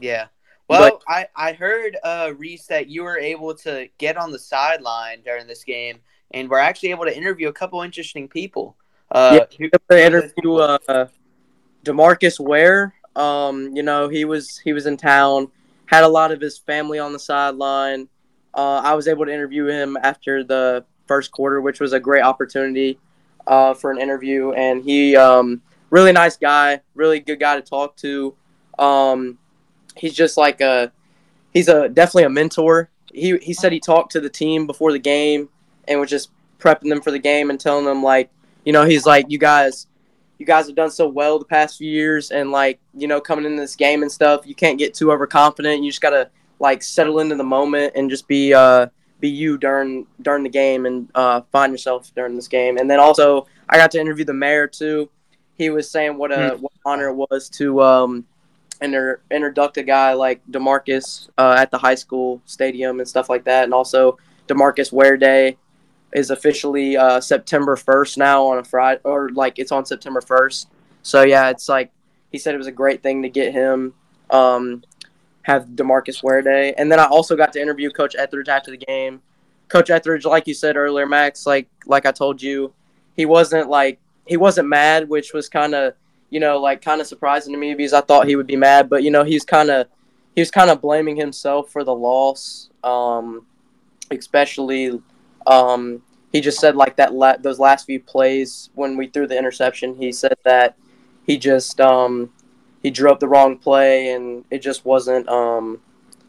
yeah. 0.00 0.26
Well, 0.68 1.00
I 1.08 1.28
I 1.36 1.52
heard 1.52 1.96
uh 2.02 2.32
Reese 2.36 2.66
that 2.66 2.88
you 2.88 3.04
were 3.04 3.18
able 3.18 3.54
to 3.56 3.88
get 3.98 4.16
on 4.16 4.32
the 4.32 4.38
sideline 4.38 5.22
during 5.22 5.46
this 5.46 5.62
game, 5.64 6.00
and 6.32 6.50
we're 6.50 6.58
actually 6.58 6.90
able 6.90 7.04
to 7.04 7.16
interview 7.16 7.48
a 7.48 7.52
couple 7.52 7.82
interesting 7.82 8.28
people. 8.28 8.76
Uh, 9.10 9.46
who- 9.56 9.70
to 9.90 10.04
interview 10.04 10.54
uh, 10.56 11.06
Demarcus 11.84 12.40
Ware. 12.40 12.94
Um, 13.14 13.74
you 13.74 13.82
know, 13.82 14.08
he 14.08 14.24
was 14.24 14.58
he 14.58 14.72
was 14.72 14.86
in 14.86 14.96
town, 14.96 15.48
had 15.86 16.04
a 16.04 16.08
lot 16.08 16.32
of 16.32 16.40
his 16.40 16.58
family 16.58 16.98
on 16.98 17.12
the 17.12 17.18
sideline. 17.18 18.08
Uh, 18.52 18.80
I 18.84 18.94
was 18.94 19.06
able 19.06 19.24
to 19.26 19.32
interview 19.32 19.66
him 19.66 19.96
after 20.02 20.42
the 20.42 20.84
first 21.06 21.30
quarter, 21.30 21.60
which 21.60 21.78
was 21.80 21.92
a 21.92 22.00
great 22.00 22.22
opportunity 22.22 22.98
uh, 23.46 23.74
for 23.74 23.90
an 23.90 24.00
interview. 24.00 24.52
And 24.52 24.82
he, 24.82 25.16
um, 25.16 25.62
really 25.90 26.12
nice 26.12 26.36
guy, 26.36 26.80
really 26.94 27.20
good 27.20 27.38
guy 27.38 27.56
to 27.56 27.62
talk 27.62 27.96
to. 27.98 28.34
Um, 28.78 29.38
he's 29.96 30.14
just 30.14 30.36
like 30.36 30.60
a, 30.60 30.92
he's 31.52 31.68
a 31.68 31.88
definitely 31.88 32.24
a 32.24 32.30
mentor. 32.30 32.90
He 33.12 33.38
he 33.38 33.54
said 33.54 33.72
he 33.72 33.80
talked 33.80 34.12
to 34.12 34.20
the 34.20 34.28
team 34.28 34.66
before 34.66 34.92
the 34.92 34.98
game 34.98 35.48
and 35.88 35.98
was 36.00 36.10
just 36.10 36.30
prepping 36.58 36.88
them 36.88 37.00
for 37.00 37.10
the 37.10 37.18
game 37.18 37.50
and 37.50 37.58
telling 37.58 37.84
them 37.84 38.02
like, 38.02 38.30
you 38.64 38.72
know, 38.72 38.84
he's 38.84 39.06
like, 39.06 39.26
you 39.28 39.38
guys, 39.38 39.86
you 40.38 40.44
guys 40.44 40.66
have 40.66 40.76
done 40.76 40.90
so 40.90 41.08
well 41.08 41.38
the 41.38 41.44
past 41.44 41.78
few 41.78 41.90
years, 41.90 42.30
and 42.30 42.50
like, 42.50 42.78
you 42.94 43.08
know, 43.08 43.20
coming 43.20 43.44
into 43.44 43.60
this 43.60 43.76
game 43.76 44.02
and 44.02 44.12
stuff, 44.12 44.46
you 44.46 44.54
can't 44.54 44.78
get 44.78 44.92
too 44.92 45.12
overconfident. 45.12 45.82
You 45.82 45.90
just 45.90 46.02
gotta 46.02 46.30
like 46.58 46.82
settle 46.82 47.20
into 47.20 47.36
the 47.36 47.44
moment 47.44 47.92
and 47.96 48.10
just 48.10 48.26
be 48.28 48.52
uh 48.52 48.86
be 49.20 49.28
you 49.28 49.56
during 49.56 50.06
during 50.20 50.42
the 50.42 50.48
game 50.50 50.84
and 50.84 51.10
uh 51.14 51.40
find 51.52 51.72
yourself 51.72 52.12
during 52.14 52.34
this 52.36 52.48
game. 52.48 52.76
And 52.76 52.90
then 52.90 53.00
also, 53.00 53.46
I 53.68 53.76
got 53.76 53.90
to 53.92 54.00
interview 54.00 54.24
the 54.24 54.34
mayor 54.34 54.66
too. 54.66 55.08
He 55.54 55.70
was 55.70 55.90
saying 55.90 56.18
what 56.18 56.32
a 56.32 56.56
what 56.60 56.72
honor 56.84 57.08
it 57.08 57.14
was 57.14 57.48
to 57.50 57.80
um 57.82 58.26
inter- 58.80 59.20
introduct 59.30 59.76
a 59.76 59.82
guy 59.82 60.12
like 60.12 60.40
Demarcus 60.50 61.28
uh, 61.38 61.56
at 61.58 61.70
the 61.70 61.78
high 61.78 61.94
school 61.94 62.42
stadium 62.44 63.00
and 63.00 63.08
stuff 63.08 63.28
like 63.28 63.44
that, 63.44 63.64
and 63.64 63.74
also 63.74 64.18
Demarcus 64.48 64.92
Ware 64.92 65.16
Day 65.16 65.56
is 66.12 66.30
officially 66.30 66.96
uh, 66.96 67.20
September 67.20 67.76
1st 67.76 68.16
now 68.16 68.44
on 68.46 68.58
a 68.58 68.64
Friday, 68.64 69.00
or 69.04 69.30
like 69.30 69.58
it's 69.58 69.72
on 69.72 69.84
September 69.84 70.20
1st. 70.20 70.66
So 71.02 71.22
yeah, 71.22 71.50
it's 71.50 71.68
like 71.68 71.90
he 72.32 72.38
said 72.38 72.54
it 72.54 72.58
was 72.58 72.66
a 72.66 72.72
great 72.72 73.02
thing 73.02 73.22
to 73.22 73.28
get 73.28 73.52
him 73.52 73.94
um, 74.30 74.82
have 75.42 75.66
Demarcus 75.66 76.22
Ware 76.22 76.42
Day, 76.42 76.74
and 76.76 76.90
then 76.90 76.98
I 76.98 77.04
also 77.04 77.36
got 77.36 77.52
to 77.54 77.60
interview 77.60 77.90
Coach 77.90 78.16
Etheredge 78.18 78.48
after 78.48 78.70
the 78.70 78.78
game. 78.78 79.22
Coach 79.68 79.88
Etheredge, 79.88 80.24
like 80.24 80.46
you 80.46 80.54
said 80.54 80.76
earlier, 80.76 81.06
Max, 81.06 81.46
like 81.46 81.68
like 81.86 82.06
I 82.06 82.12
told 82.12 82.42
you, 82.42 82.72
he 83.16 83.26
wasn't 83.26 83.68
like 83.68 84.00
he 84.26 84.36
wasn't 84.36 84.68
mad, 84.68 85.08
which 85.08 85.32
was 85.32 85.48
kind 85.48 85.74
of 85.74 85.94
you 86.30 86.40
know 86.40 86.58
like 86.58 86.82
kind 86.82 87.00
of 87.00 87.06
surprising 87.06 87.52
to 87.52 87.58
me 87.58 87.74
because 87.74 87.92
I 87.92 88.00
thought 88.00 88.26
he 88.26 88.36
would 88.36 88.46
be 88.46 88.56
mad, 88.56 88.88
but 88.88 89.02
you 89.02 89.10
know 89.10 89.24
he's 89.24 89.44
kind 89.44 89.70
of 89.70 89.88
he 90.34 90.40
was 90.40 90.50
kind 90.50 90.70
of 90.70 90.80
blaming 90.80 91.16
himself 91.16 91.70
for 91.70 91.82
the 91.82 91.94
loss, 91.94 92.70
um, 92.84 93.46
especially 94.10 95.00
um, 95.46 96.02
he 96.32 96.40
just 96.40 96.60
said 96.60 96.76
like 96.76 96.96
that 96.96 97.14
la- 97.14 97.36
those 97.38 97.58
last 97.58 97.86
few 97.86 98.00
plays 98.00 98.70
when 98.74 98.96
we 98.96 99.06
threw 99.06 99.26
the 99.26 99.38
interception. 99.38 99.94
He 99.96 100.12
said 100.12 100.36
that 100.44 100.76
he 101.26 101.38
just 101.38 101.80
um, 101.80 102.30
he 102.82 102.90
drew 102.90 103.10
up 103.10 103.20
the 103.20 103.28
wrong 103.28 103.56
play 103.58 104.12
and 104.12 104.44
it 104.50 104.58
just 104.58 104.84
wasn't 104.84 105.28
um, 105.28 105.80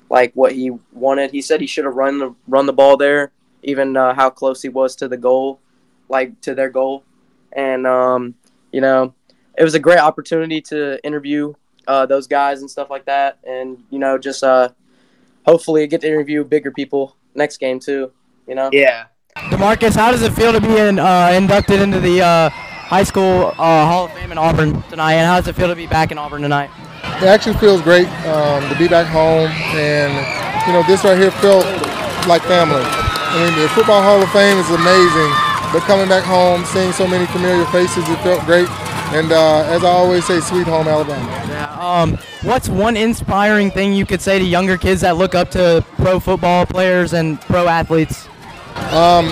like 0.10 0.32
what 0.34 0.54
he 0.54 0.72
wanted. 0.94 1.32
He 1.32 1.42
said 1.42 1.62
he 1.62 1.68
should 1.68 1.86
have 1.86 1.96
run 1.96 2.20
the 2.20 2.36
run 2.48 2.66
the 2.66 2.74
ball 2.74 2.98
there, 2.98 3.32
even 3.64 3.98
uh, 3.98 4.14
how 4.14 4.30
close 4.30 4.62
he 4.62 4.70
was 4.70 4.96
to 4.98 5.08
the 5.08 5.18
goal, 5.18 5.60
like 6.10 6.40
to 6.42 6.56
their 6.56 6.70
goal. 6.70 7.04
And 7.52 7.86
um, 7.86 8.36
you 8.72 8.82
know, 8.82 9.14
it 9.58 9.64
was 9.64 9.74
a 9.74 9.80
great 9.80 10.00
opportunity 10.00 10.62
to 10.62 11.04
interview 11.04 11.54
uh, 11.88 12.06
those 12.06 12.28
guys 12.28 12.62
and 12.62 12.70
stuff 12.70 12.90
like 12.90 13.06
that, 13.06 13.40
and 13.46 13.84
you 13.90 14.00
know, 14.00 14.18
just 14.18 14.44
uh, 14.44 14.70
hopefully 15.46 15.88
get 15.88 16.02
to 16.02 16.08
interview 16.08 16.44
bigger 16.44 16.72
people 16.72 17.16
next 17.34 17.58
game 17.58 17.80
too. 17.80 18.12
You 18.48 18.56
know. 18.56 18.70
Yeah. 18.72 19.06
Demarcus, 19.50 19.96
how 19.96 20.12
does 20.12 20.24
it 20.24 20.34
feel 20.34 20.52
to 20.52 20.60
be 20.60 20.76
in, 20.78 20.98
uh, 20.98 21.32
inducted 21.34 21.80
into 21.80 22.00
the 22.00 22.22
uh, 22.22 22.50
High 22.50 23.04
School 23.04 23.54
uh, 23.58 23.86
Hall 23.86 24.06
of 24.06 24.14
Fame 24.14 24.32
in 24.32 24.38
Auburn 24.38 24.82
tonight, 24.90 25.14
and 25.14 25.28
how 25.28 25.38
does 25.40 25.48
it 25.48 25.56
feel 25.56 25.68
to 25.68 25.76
be 25.76 25.88
back 25.88 26.12
in 26.12 26.18
Auburn 26.18 26.42
tonight? 26.42 26.70
It 27.22 27.28
actually 27.28 27.58
feels 27.58 27.82
great 27.82 28.08
um, 28.26 28.68
to 28.70 28.76
be 28.78 28.88
back 28.88 29.08
home, 29.08 29.50
and 29.78 30.14
you 30.66 30.74
know 30.74 30.84
this 30.88 31.04
right 31.04 31.18
here 31.18 31.32
felt 31.32 31.66
like 32.28 32.42
family. 32.44 32.82
I 32.84 33.46
mean, 33.46 33.62
the 33.62 33.70
Football 33.70 34.02
Hall 34.02 34.22
of 34.22 34.30
Fame 34.32 34.58
is 34.58 34.70
amazing, 34.70 35.32
but 35.72 35.86
coming 35.86 36.10
back 36.10 36.24
home, 36.24 36.66
seeing 36.66 36.92
so 36.92 37.08
many 37.08 37.26
familiar 37.28 37.66
faces, 37.68 38.08
it 38.10 38.18
felt 38.24 38.44
great. 38.46 38.68
And 39.16 39.32
uh, 39.32 39.64
as 39.68 39.84
I 39.84 39.90
always 39.90 40.26
say, 40.26 40.40
sweet 40.42 40.68
home 40.68 40.88
Alabama. 40.88 41.26
Yeah. 41.48 41.78
Um, 41.80 42.18
what's 42.44 42.68
one 42.68 42.98
inspiring 42.98 43.72
thing 43.72 43.94
you 43.94 44.06
could 44.06 44.22
say 44.22 44.38
to 44.38 44.46
younger 44.46 44.78
kids 44.78 45.02
that 45.02 45.18
look 45.18 45.34
up 45.34 45.50
to 45.52 45.86
pro 45.96 46.20
football 46.20 46.66
players 46.66 47.14
and 47.14 47.40
pro 47.42 47.68
athletes? 47.68 48.28
Um, 48.92 49.32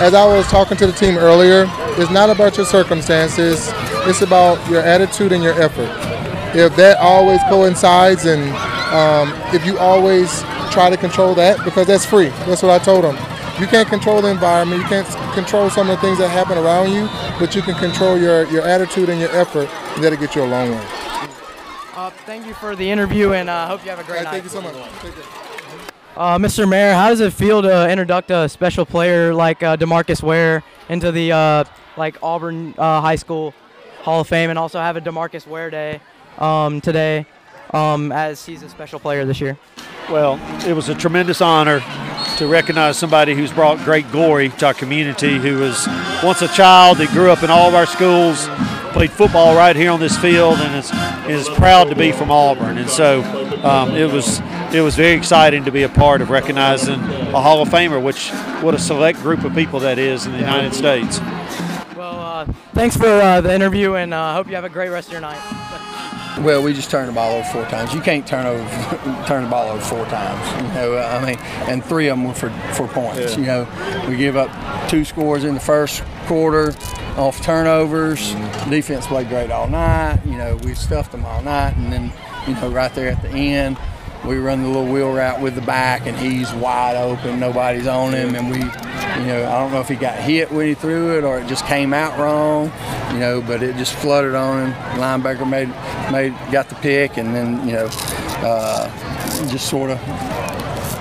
as 0.00 0.14
I 0.14 0.24
was 0.24 0.46
talking 0.48 0.76
to 0.78 0.86
the 0.86 0.92
team 0.92 1.16
earlier, 1.16 1.66
it's 1.96 2.10
not 2.10 2.28
about 2.30 2.56
your 2.56 2.66
circumstances. 2.66 3.70
It's 4.06 4.22
about 4.22 4.68
your 4.70 4.80
attitude 4.80 5.32
and 5.32 5.42
your 5.42 5.60
effort. 5.60 5.90
If 6.56 6.76
that 6.76 6.98
always 6.98 7.40
coincides, 7.48 8.24
and 8.24 8.42
um, 8.94 9.32
if 9.54 9.66
you 9.66 9.78
always 9.78 10.42
try 10.70 10.90
to 10.90 10.96
control 10.96 11.34
that, 11.34 11.64
because 11.64 11.86
that's 11.86 12.06
free. 12.06 12.28
That's 12.46 12.62
what 12.62 12.70
I 12.80 12.82
told 12.82 13.04
them. 13.04 13.16
You 13.60 13.66
can't 13.66 13.88
control 13.88 14.22
the 14.22 14.28
environment. 14.30 14.82
You 14.82 14.88
can't 14.88 15.34
control 15.34 15.68
some 15.68 15.90
of 15.90 15.96
the 15.96 16.00
things 16.00 16.18
that 16.18 16.28
happen 16.28 16.56
around 16.58 16.92
you, 16.92 17.08
but 17.40 17.56
you 17.56 17.62
can 17.62 17.74
control 17.74 18.16
your, 18.16 18.46
your 18.50 18.62
attitude 18.62 19.08
and 19.08 19.20
your 19.20 19.34
effort, 19.34 19.68
and 19.94 20.04
that'll 20.04 20.18
get 20.18 20.36
you 20.36 20.42
a 20.42 20.46
long 20.46 20.70
way. 20.70 20.86
Uh, 21.94 22.10
thank 22.24 22.46
you 22.46 22.54
for 22.54 22.76
the 22.76 22.88
interview, 22.88 23.32
and 23.32 23.50
I 23.50 23.64
uh, 23.64 23.66
hope 23.66 23.84
you 23.84 23.90
have 23.90 23.98
a 23.98 24.04
great 24.04 24.18
Hey, 24.18 24.24
night. 24.24 24.30
thank 24.30 24.44
you 24.44 24.50
so 24.50 24.60
much. 24.62 24.76
Uh, 26.16 26.38
Mr. 26.38 26.68
Mayor, 26.68 26.94
how 26.94 27.08
does 27.08 27.18
it 27.20 27.32
feel 27.32 27.60
to 27.62 27.90
introduce 27.90 28.30
a 28.30 28.48
special 28.48 28.86
player 28.86 29.34
like 29.34 29.62
uh, 29.64 29.76
Demarcus 29.76 30.22
Ware 30.22 30.62
into 30.88 31.10
the 31.10 31.32
uh, 31.32 31.64
like 31.96 32.16
Auburn 32.22 32.74
uh, 32.78 33.00
High 33.00 33.16
School 33.16 33.54
Hall 34.02 34.20
of 34.20 34.28
Fame, 34.28 34.50
and 34.50 34.58
also 34.58 34.78
have 34.78 34.96
a 34.96 35.00
Demarcus 35.00 35.46
Ware 35.48 35.70
Day 35.70 36.00
um, 36.38 36.80
today, 36.80 37.26
um, 37.74 38.12
as 38.12 38.44
he's 38.44 38.62
a 38.62 38.68
special 38.68 38.98
player 39.00 39.24
this 39.24 39.40
year? 39.40 39.58
Well, 40.10 40.40
it 40.66 40.72
was 40.72 40.88
a 40.88 40.94
tremendous 40.94 41.40
honor 41.40 41.80
to 42.38 42.46
recognize 42.46 42.96
somebody 42.96 43.34
who's 43.34 43.52
brought 43.52 43.78
great 43.84 44.10
glory 44.10 44.48
to 44.48 44.66
our 44.66 44.74
community, 44.74 45.38
who 45.38 45.58
was 45.58 45.86
once 46.22 46.40
a 46.40 46.48
child 46.48 46.98
that 46.98 47.08
grew 47.10 47.30
up 47.30 47.42
in 47.42 47.50
all 47.50 47.68
of 47.68 47.74
our 47.74 47.84
schools, 47.84 48.48
played 48.92 49.10
football 49.10 49.54
right 49.54 49.76
here 49.76 49.90
on 49.90 50.00
this 50.00 50.16
field, 50.16 50.58
and 50.58 50.76
is, 50.76 51.48
is 51.48 51.54
proud 51.56 51.90
to 51.90 51.96
be 51.96 52.10
from 52.12 52.30
Auburn. 52.30 52.78
And 52.78 52.88
so 52.88 53.22
um, 53.62 53.94
it 53.94 54.10
was 54.10 54.40
it 54.72 54.82
was 54.82 54.94
very 54.94 55.16
exciting 55.16 55.64
to 55.64 55.72
be 55.72 55.82
a 55.82 55.88
part 55.88 56.20
of 56.20 56.30
recognizing 56.30 57.00
a 57.00 57.40
Hall 57.40 57.60
of 57.60 57.68
Famer, 57.68 58.02
which 58.02 58.30
what 58.62 58.74
a 58.74 58.78
select 58.78 59.18
group 59.20 59.44
of 59.44 59.54
people 59.54 59.80
that 59.80 59.98
is 59.98 60.26
in 60.26 60.32
the 60.32 60.38
United 60.38 60.74
States. 60.74 61.20
Well, 61.96 62.20
uh, 62.20 62.46
thanks 62.72 62.96
for 62.96 63.06
uh, 63.06 63.40
the 63.40 63.54
interview, 63.54 63.94
and 63.94 64.14
I 64.14 64.30
uh, 64.30 64.34
hope 64.34 64.48
you 64.48 64.54
have 64.54 64.64
a 64.64 64.68
great 64.68 64.90
rest 64.90 65.08
of 65.08 65.12
your 65.12 65.20
night. 65.20 65.67
Well, 66.42 66.62
we 66.62 66.72
just 66.72 66.90
turned 66.90 67.08
the 67.08 67.12
ball 67.12 67.36
over 67.36 67.48
four 67.48 67.64
times. 67.64 67.92
You 67.92 68.00
can't 68.00 68.26
turn 68.26 68.46
over 68.46 68.64
turn 69.26 69.44
the 69.44 69.50
ball 69.50 69.70
over 69.70 69.82
four 69.82 70.04
times. 70.06 70.62
You 70.62 70.74
know, 70.74 70.98
I 70.98 71.24
mean, 71.24 71.38
and 71.68 71.84
three 71.84 72.08
of 72.08 72.16
them 72.16 72.28
were 72.28 72.34
for 72.34 72.50
for 72.74 72.86
points. 72.86 73.36
Yeah. 73.36 73.38
You 73.38 73.46
know, 73.46 74.08
we 74.08 74.16
give 74.16 74.36
up 74.36 74.50
two 74.88 75.04
scores 75.04 75.44
in 75.44 75.54
the 75.54 75.60
first 75.60 76.02
quarter 76.26 76.74
off 77.16 77.42
turnovers. 77.42 78.32
Mm-hmm. 78.32 78.70
Defense 78.70 79.06
played 79.06 79.28
great 79.28 79.50
all 79.50 79.68
night. 79.68 80.20
You 80.24 80.36
know, 80.38 80.56
we 80.62 80.74
stuffed 80.74 81.12
them 81.12 81.24
all 81.24 81.42
night, 81.42 81.76
and 81.76 81.92
then 81.92 82.12
you 82.46 82.54
know, 82.54 82.70
right 82.70 82.94
there 82.94 83.10
at 83.10 83.20
the 83.22 83.30
end, 83.30 83.76
we 84.26 84.38
run 84.38 84.62
the 84.62 84.68
little 84.68 84.86
wheel 84.92 85.12
route 85.12 85.40
with 85.40 85.54
the 85.54 85.60
back, 85.62 86.06
and 86.06 86.16
he's 86.16 86.52
wide 86.54 86.96
open. 86.96 87.40
Nobody's 87.40 87.86
on 87.86 88.12
him, 88.12 88.34
and 88.34 88.50
we, 88.50 88.58
you 88.58 89.26
know, 89.26 89.48
I 89.48 89.58
don't 89.60 89.72
know 89.72 89.80
if 89.80 89.88
he 89.88 89.96
got 89.96 90.18
hit 90.18 90.50
when 90.50 90.66
he 90.66 90.74
threw 90.74 91.16
it 91.18 91.24
or 91.24 91.38
it 91.38 91.46
just 91.46 91.64
came 91.66 91.92
out 91.94 92.18
wrong, 92.18 92.72
you 93.12 93.20
know, 93.20 93.40
but 93.40 93.62
it 93.62 93.76
just 93.76 93.94
flooded 93.94 94.34
on 94.34 94.66
him. 94.66 94.72
Linebacker 95.00 95.48
made 95.48 95.68
made 96.12 96.34
got 96.52 96.68
the 96.68 96.74
pick, 96.76 97.16
and 97.16 97.34
then 97.34 97.66
you 97.66 97.74
know, 97.74 97.88
uh, 98.42 98.88
just 99.48 99.68
sort 99.68 99.90
of 99.90 99.98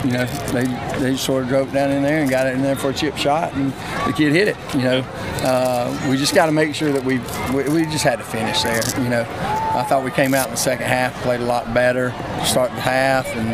you 0.07 0.13
know, 0.13 0.25
they 0.53 0.65
they 0.99 1.17
sort 1.17 1.43
of 1.43 1.49
drove 1.49 1.73
down 1.73 1.91
in 1.91 2.01
there 2.01 2.21
and 2.21 2.29
got 2.29 2.47
it 2.47 2.55
in 2.55 2.61
there 2.61 2.77
for 2.77 2.91
a 2.91 2.93
chip 2.93 3.17
shot, 3.17 3.53
and 3.53 3.73
the 4.05 4.13
kid 4.15 4.31
hit 4.31 4.47
it. 4.47 4.55
You 4.73 4.83
know, 4.83 4.99
uh, 5.43 6.07
we 6.09 6.15
just 6.15 6.33
got 6.33 6.45
to 6.45 6.53
make 6.53 6.73
sure 6.73 6.93
that 6.93 7.03
we, 7.03 7.19
we, 7.53 7.69
we 7.69 7.83
just 7.91 8.05
had 8.05 8.19
to 8.19 8.23
finish 8.23 8.63
there. 8.63 8.81
You 9.03 9.09
know, 9.09 9.21
I 9.21 9.83
thought 9.83 10.05
we 10.05 10.11
came 10.11 10.33
out 10.33 10.47
in 10.47 10.51
the 10.51 10.57
second 10.57 10.85
half, 10.85 11.13
played 11.23 11.41
a 11.41 11.45
lot 11.45 11.73
better, 11.73 12.11
start 12.45 12.71
the 12.71 12.81
half, 12.81 13.27
and 13.35 13.49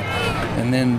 and 0.61 0.71
then 0.71 0.91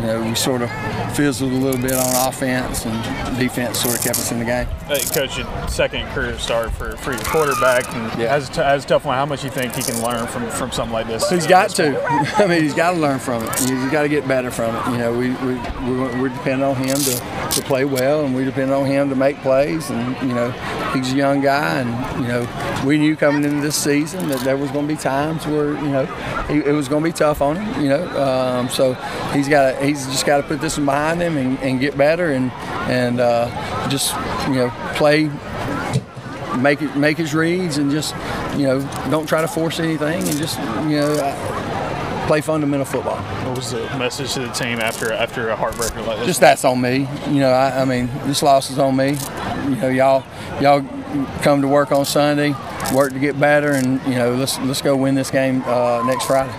you 0.00 0.06
know 0.06 0.20
we 0.22 0.34
sort 0.34 0.62
of 0.62 0.68
fizzled 1.14 1.52
a 1.52 1.54
little 1.56 1.80
bit 1.80 1.92
on 1.94 2.28
offense, 2.28 2.84
and 2.86 3.38
defense 3.38 3.80
sort 3.80 3.96
of 3.96 4.02
kept 4.02 4.16
us 4.18 4.30
in 4.32 4.38
the 4.38 4.44
game. 4.44 4.66
Hey, 4.86 5.00
Coach, 5.12 5.38
your 5.38 5.68
second 5.68 6.06
career 6.08 6.38
start 6.38 6.70
for, 6.72 6.96
for 6.98 7.12
your 7.12 7.20
quarterback, 7.22 7.86
and 7.94 8.20
Yeah. 8.20 8.34
as, 8.34 8.50
as 8.58 8.84
a 8.84 8.88
tough 8.88 9.04
one, 9.04 9.14
how 9.16 9.26
much 9.26 9.44
you 9.44 9.50
think 9.50 9.74
he 9.74 9.82
can 9.82 10.02
learn 10.02 10.26
from, 10.26 10.48
from 10.50 10.70
something 10.72 10.92
like 10.92 11.06
this? 11.06 11.28
He's 11.30 11.46
got 11.46 11.70
to. 11.70 12.00
I 12.38 12.46
mean, 12.46 12.62
he's 12.62 12.74
got 12.74 12.92
to 12.92 12.98
learn 12.98 13.18
from 13.18 13.42
it. 13.44 13.58
He's 13.58 13.90
got 13.90 14.02
to 14.02 14.08
get 14.08 14.26
better 14.28 14.50
from 14.50 14.74
it. 14.76 14.92
You 14.92 14.98
know, 14.98 15.12
we 15.12 15.30
we 15.30 15.54
we 15.90 16.20
we're 16.20 16.28
depending 16.28 16.66
on 16.66 16.76
him 16.76 16.96
to, 16.96 17.50
to 17.52 17.62
play 17.62 17.84
well, 17.84 18.24
and 18.24 18.34
we 18.34 18.44
depend 18.44 18.70
on 18.72 18.86
him 18.86 19.08
to 19.10 19.16
make 19.16 19.38
plays. 19.42 19.90
And 19.90 20.16
you 20.28 20.34
know, 20.34 20.50
he's 20.92 21.12
a 21.12 21.16
young 21.16 21.40
guy, 21.40 21.80
and 21.80 22.22
you 22.22 22.28
know, 22.28 22.82
we 22.86 22.98
knew 22.98 23.16
coming 23.16 23.44
into 23.44 23.60
this 23.60 23.76
season 23.76 24.28
that 24.28 24.40
there 24.40 24.56
was 24.56 24.70
going 24.70 24.86
to 24.88 24.94
be 24.94 24.98
times 25.00 25.46
where 25.46 25.72
you 25.74 25.88
know 25.90 26.06
he, 26.48 26.58
it 26.58 26.72
was 26.72 26.88
going 26.88 27.02
to 27.02 27.08
be 27.08 27.12
tough 27.12 27.40
on 27.42 27.56
him. 27.56 27.82
You 27.82 27.88
know, 27.90 28.22
um, 28.22 28.68
so 28.68 28.94
he's 29.32 29.48
got 29.48 29.82
he's 29.82 30.06
just 30.06 30.24
got 30.26 30.38
to 30.38 30.42
put 30.42 30.60
this 30.60 30.76
one 30.76 30.86
behind 30.98 31.22
him 31.22 31.36
and, 31.36 31.58
and 31.60 31.78
get 31.78 31.96
better 31.96 32.32
and 32.32 32.50
and 32.90 33.20
uh, 33.20 33.88
just 33.88 34.14
you 34.48 34.54
know 34.54 34.70
play 34.96 35.30
make 36.58 36.82
it 36.82 36.96
make 36.96 37.16
his 37.16 37.34
reads 37.34 37.78
and 37.78 37.90
just 37.90 38.16
you 38.56 38.64
know 38.64 38.80
don't 39.10 39.28
try 39.28 39.40
to 39.40 39.46
force 39.46 39.78
anything 39.78 40.20
and 40.26 40.36
just 40.38 40.58
you 40.88 40.98
know 40.98 41.12
uh, 41.22 42.26
play 42.26 42.40
fundamental 42.40 42.84
football. 42.84 43.16
What 43.46 43.56
was 43.56 43.70
the 43.70 43.82
message 43.96 44.34
to 44.34 44.40
the 44.40 44.52
team 44.52 44.80
after 44.80 45.12
after 45.12 45.50
a 45.50 45.56
heartbreaker 45.56 46.04
like 46.04 46.18
this? 46.18 46.26
Just 46.26 46.40
that's 46.40 46.64
on 46.64 46.80
me. 46.80 47.06
You 47.28 47.40
know, 47.40 47.50
I, 47.50 47.82
I 47.82 47.84
mean 47.84 48.10
this 48.26 48.42
loss 48.42 48.70
is 48.70 48.78
on 48.78 48.96
me. 48.96 49.10
You 49.68 49.76
know, 49.76 49.88
y'all 49.88 50.24
y'all 50.60 50.82
come 51.42 51.62
to 51.62 51.68
work 51.68 51.92
on 51.92 52.04
Sunday, 52.04 52.54
work 52.92 53.12
to 53.12 53.20
get 53.20 53.38
better, 53.38 53.72
and 53.72 54.02
you 54.04 54.16
know 54.16 54.34
let's 54.34 54.58
let's 54.60 54.82
go 54.82 54.96
win 54.96 55.14
this 55.14 55.30
game 55.30 55.62
uh, 55.64 56.02
next 56.06 56.26
Friday. 56.26 56.52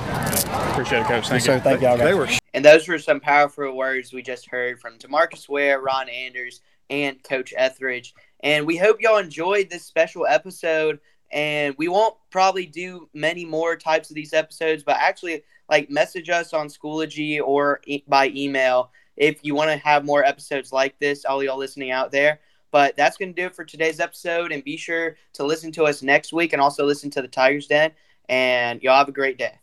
Appreciate 0.80 1.02
it, 1.02 1.08
Coach. 1.08 1.28
Thank 1.28 1.46
Yes, 1.46 1.48
you. 1.48 1.54
sir. 1.56 1.60
Thank 1.60 1.82
y'all. 1.82 1.98
They 1.98 2.14
were 2.14 2.30
And 2.54 2.64
those 2.64 2.88
were 2.88 2.98
some 3.00 3.20
powerful 3.20 3.76
words 3.76 4.14
we 4.14 4.22
just 4.22 4.48
heard 4.50 4.80
from 4.80 4.98
Demarcus 4.98 5.50
Ware, 5.50 5.82
Ron 5.82 6.08
Anders, 6.08 6.62
and 6.90 7.22
Coach 7.22 7.54
Etheredge. 7.60 8.14
And 8.44 8.66
we 8.66 8.78
hope 8.78 9.02
y'all 9.02 9.18
enjoyed 9.18 9.70
this 9.70 9.84
special 9.84 10.26
episode. 10.26 11.02
And 11.34 11.76
we 11.78 11.90
won't 11.90 12.16
probably 12.30 12.66
do 12.66 13.10
many 13.14 13.44
more 13.44 13.76
types 13.76 14.10
of 14.10 14.16
these 14.16 14.32
episodes, 14.34 14.82
but 14.84 14.96
actually, 14.96 15.44
like, 15.70 15.90
message 15.90 16.30
us 16.30 16.54
on 16.54 16.70
Schoology 16.70 17.42
or 17.44 17.82
e- 17.86 18.06
by 18.08 18.30
email 18.34 18.92
if 19.18 19.40
you 19.44 19.56
want 19.56 19.70
to 19.72 19.78
have 19.86 20.06
more 20.06 20.24
episodes 20.24 20.72
like 20.72 20.98
this, 20.98 21.26
all 21.26 21.44
y'all 21.44 21.58
listening 21.58 21.92
out 21.92 22.10
there. 22.10 22.40
But 22.72 22.96
that's 22.96 23.18
going 23.18 23.36
to 23.36 23.42
do 23.42 23.48
it 23.48 23.56
for 23.56 23.66
today's 23.66 24.00
episode. 24.00 24.54
And 24.54 24.64
be 24.64 24.78
sure 24.78 25.18
to 25.34 25.44
listen 25.44 25.74
to 25.74 25.84
us 25.84 26.02
next 26.02 26.32
week 26.32 26.54
and 26.54 26.62
also 26.62 26.86
listen 26.86 27.10
to 27.12 27.22
the 27.22 27.28
Tigers 27.28 27.68
Den. 27.68 27.92
And 28.30 28.82
y'all 28.82 28.96
have 28.98 29.10
a 29.10 29.12
great 29.12 29.38
day. 29.38 29.56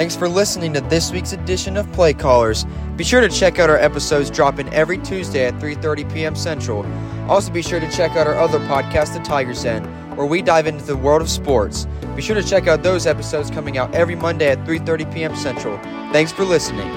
Thanks 0.00 0.16
for 0.16 0.30
listening 0.30 0.72
to 0.72 0.80
this 0.80 1.12
week's 1.12 1.34
edition 1.34 1.76
of 1.76 1.92
Play 1.92 2.14
Callers. 2.14 2.64
Be 2.96 3.04
sure 3.04 3.20
to 3.20 3.28
check 3.28 3.58
out 3.58 3.68
our 3.68 3.76
episodes 3.76 4.30
dropping 4.30 4.72
every 4.72 4.96
Tuesday 4.96 5.44
at 5.44 5.52
3:30 5.56 6.10
p.m. 6.10 6.34
Central. 6.34 6.86
Also 7.28 7.52
be 7.52 7.60
sure 7.60 7.80
to 7.80 7.90
check 7.90 8.12
out 8.12 8.26
our 8.26 8.34
other 8.34 8.60
podcast, 8.60 9.12
The 9.12 9.20
Tigers 9.20 9.62
Den, 9.62 9.84
where 10.16 10.24
we 10.24 10.40
dive 10.40 10.66
into 10.66 10.86
the 10.86 10.96
world 10.96 11.20
of 11.20 11.28
sports. 11.28 11.86
Be 12.16 12.22
sure 12.22 12.34
to 12.34 12.42
check 12.42 12.66
out 12.66 12.82
those 12.82 13.06
episodes 13.06 13.50
coming 13.50 13.76
out 13.76 13.94
every 13.94 14.14
Monday 14.14 14.48
at 14.48 14.64
3:30 14.64 15.12
p.m. 15.12 15.36
Central. 15.36 15.76
Thanks 16.14 16.32
for 16.32 16.46
listening. 16.46 16.88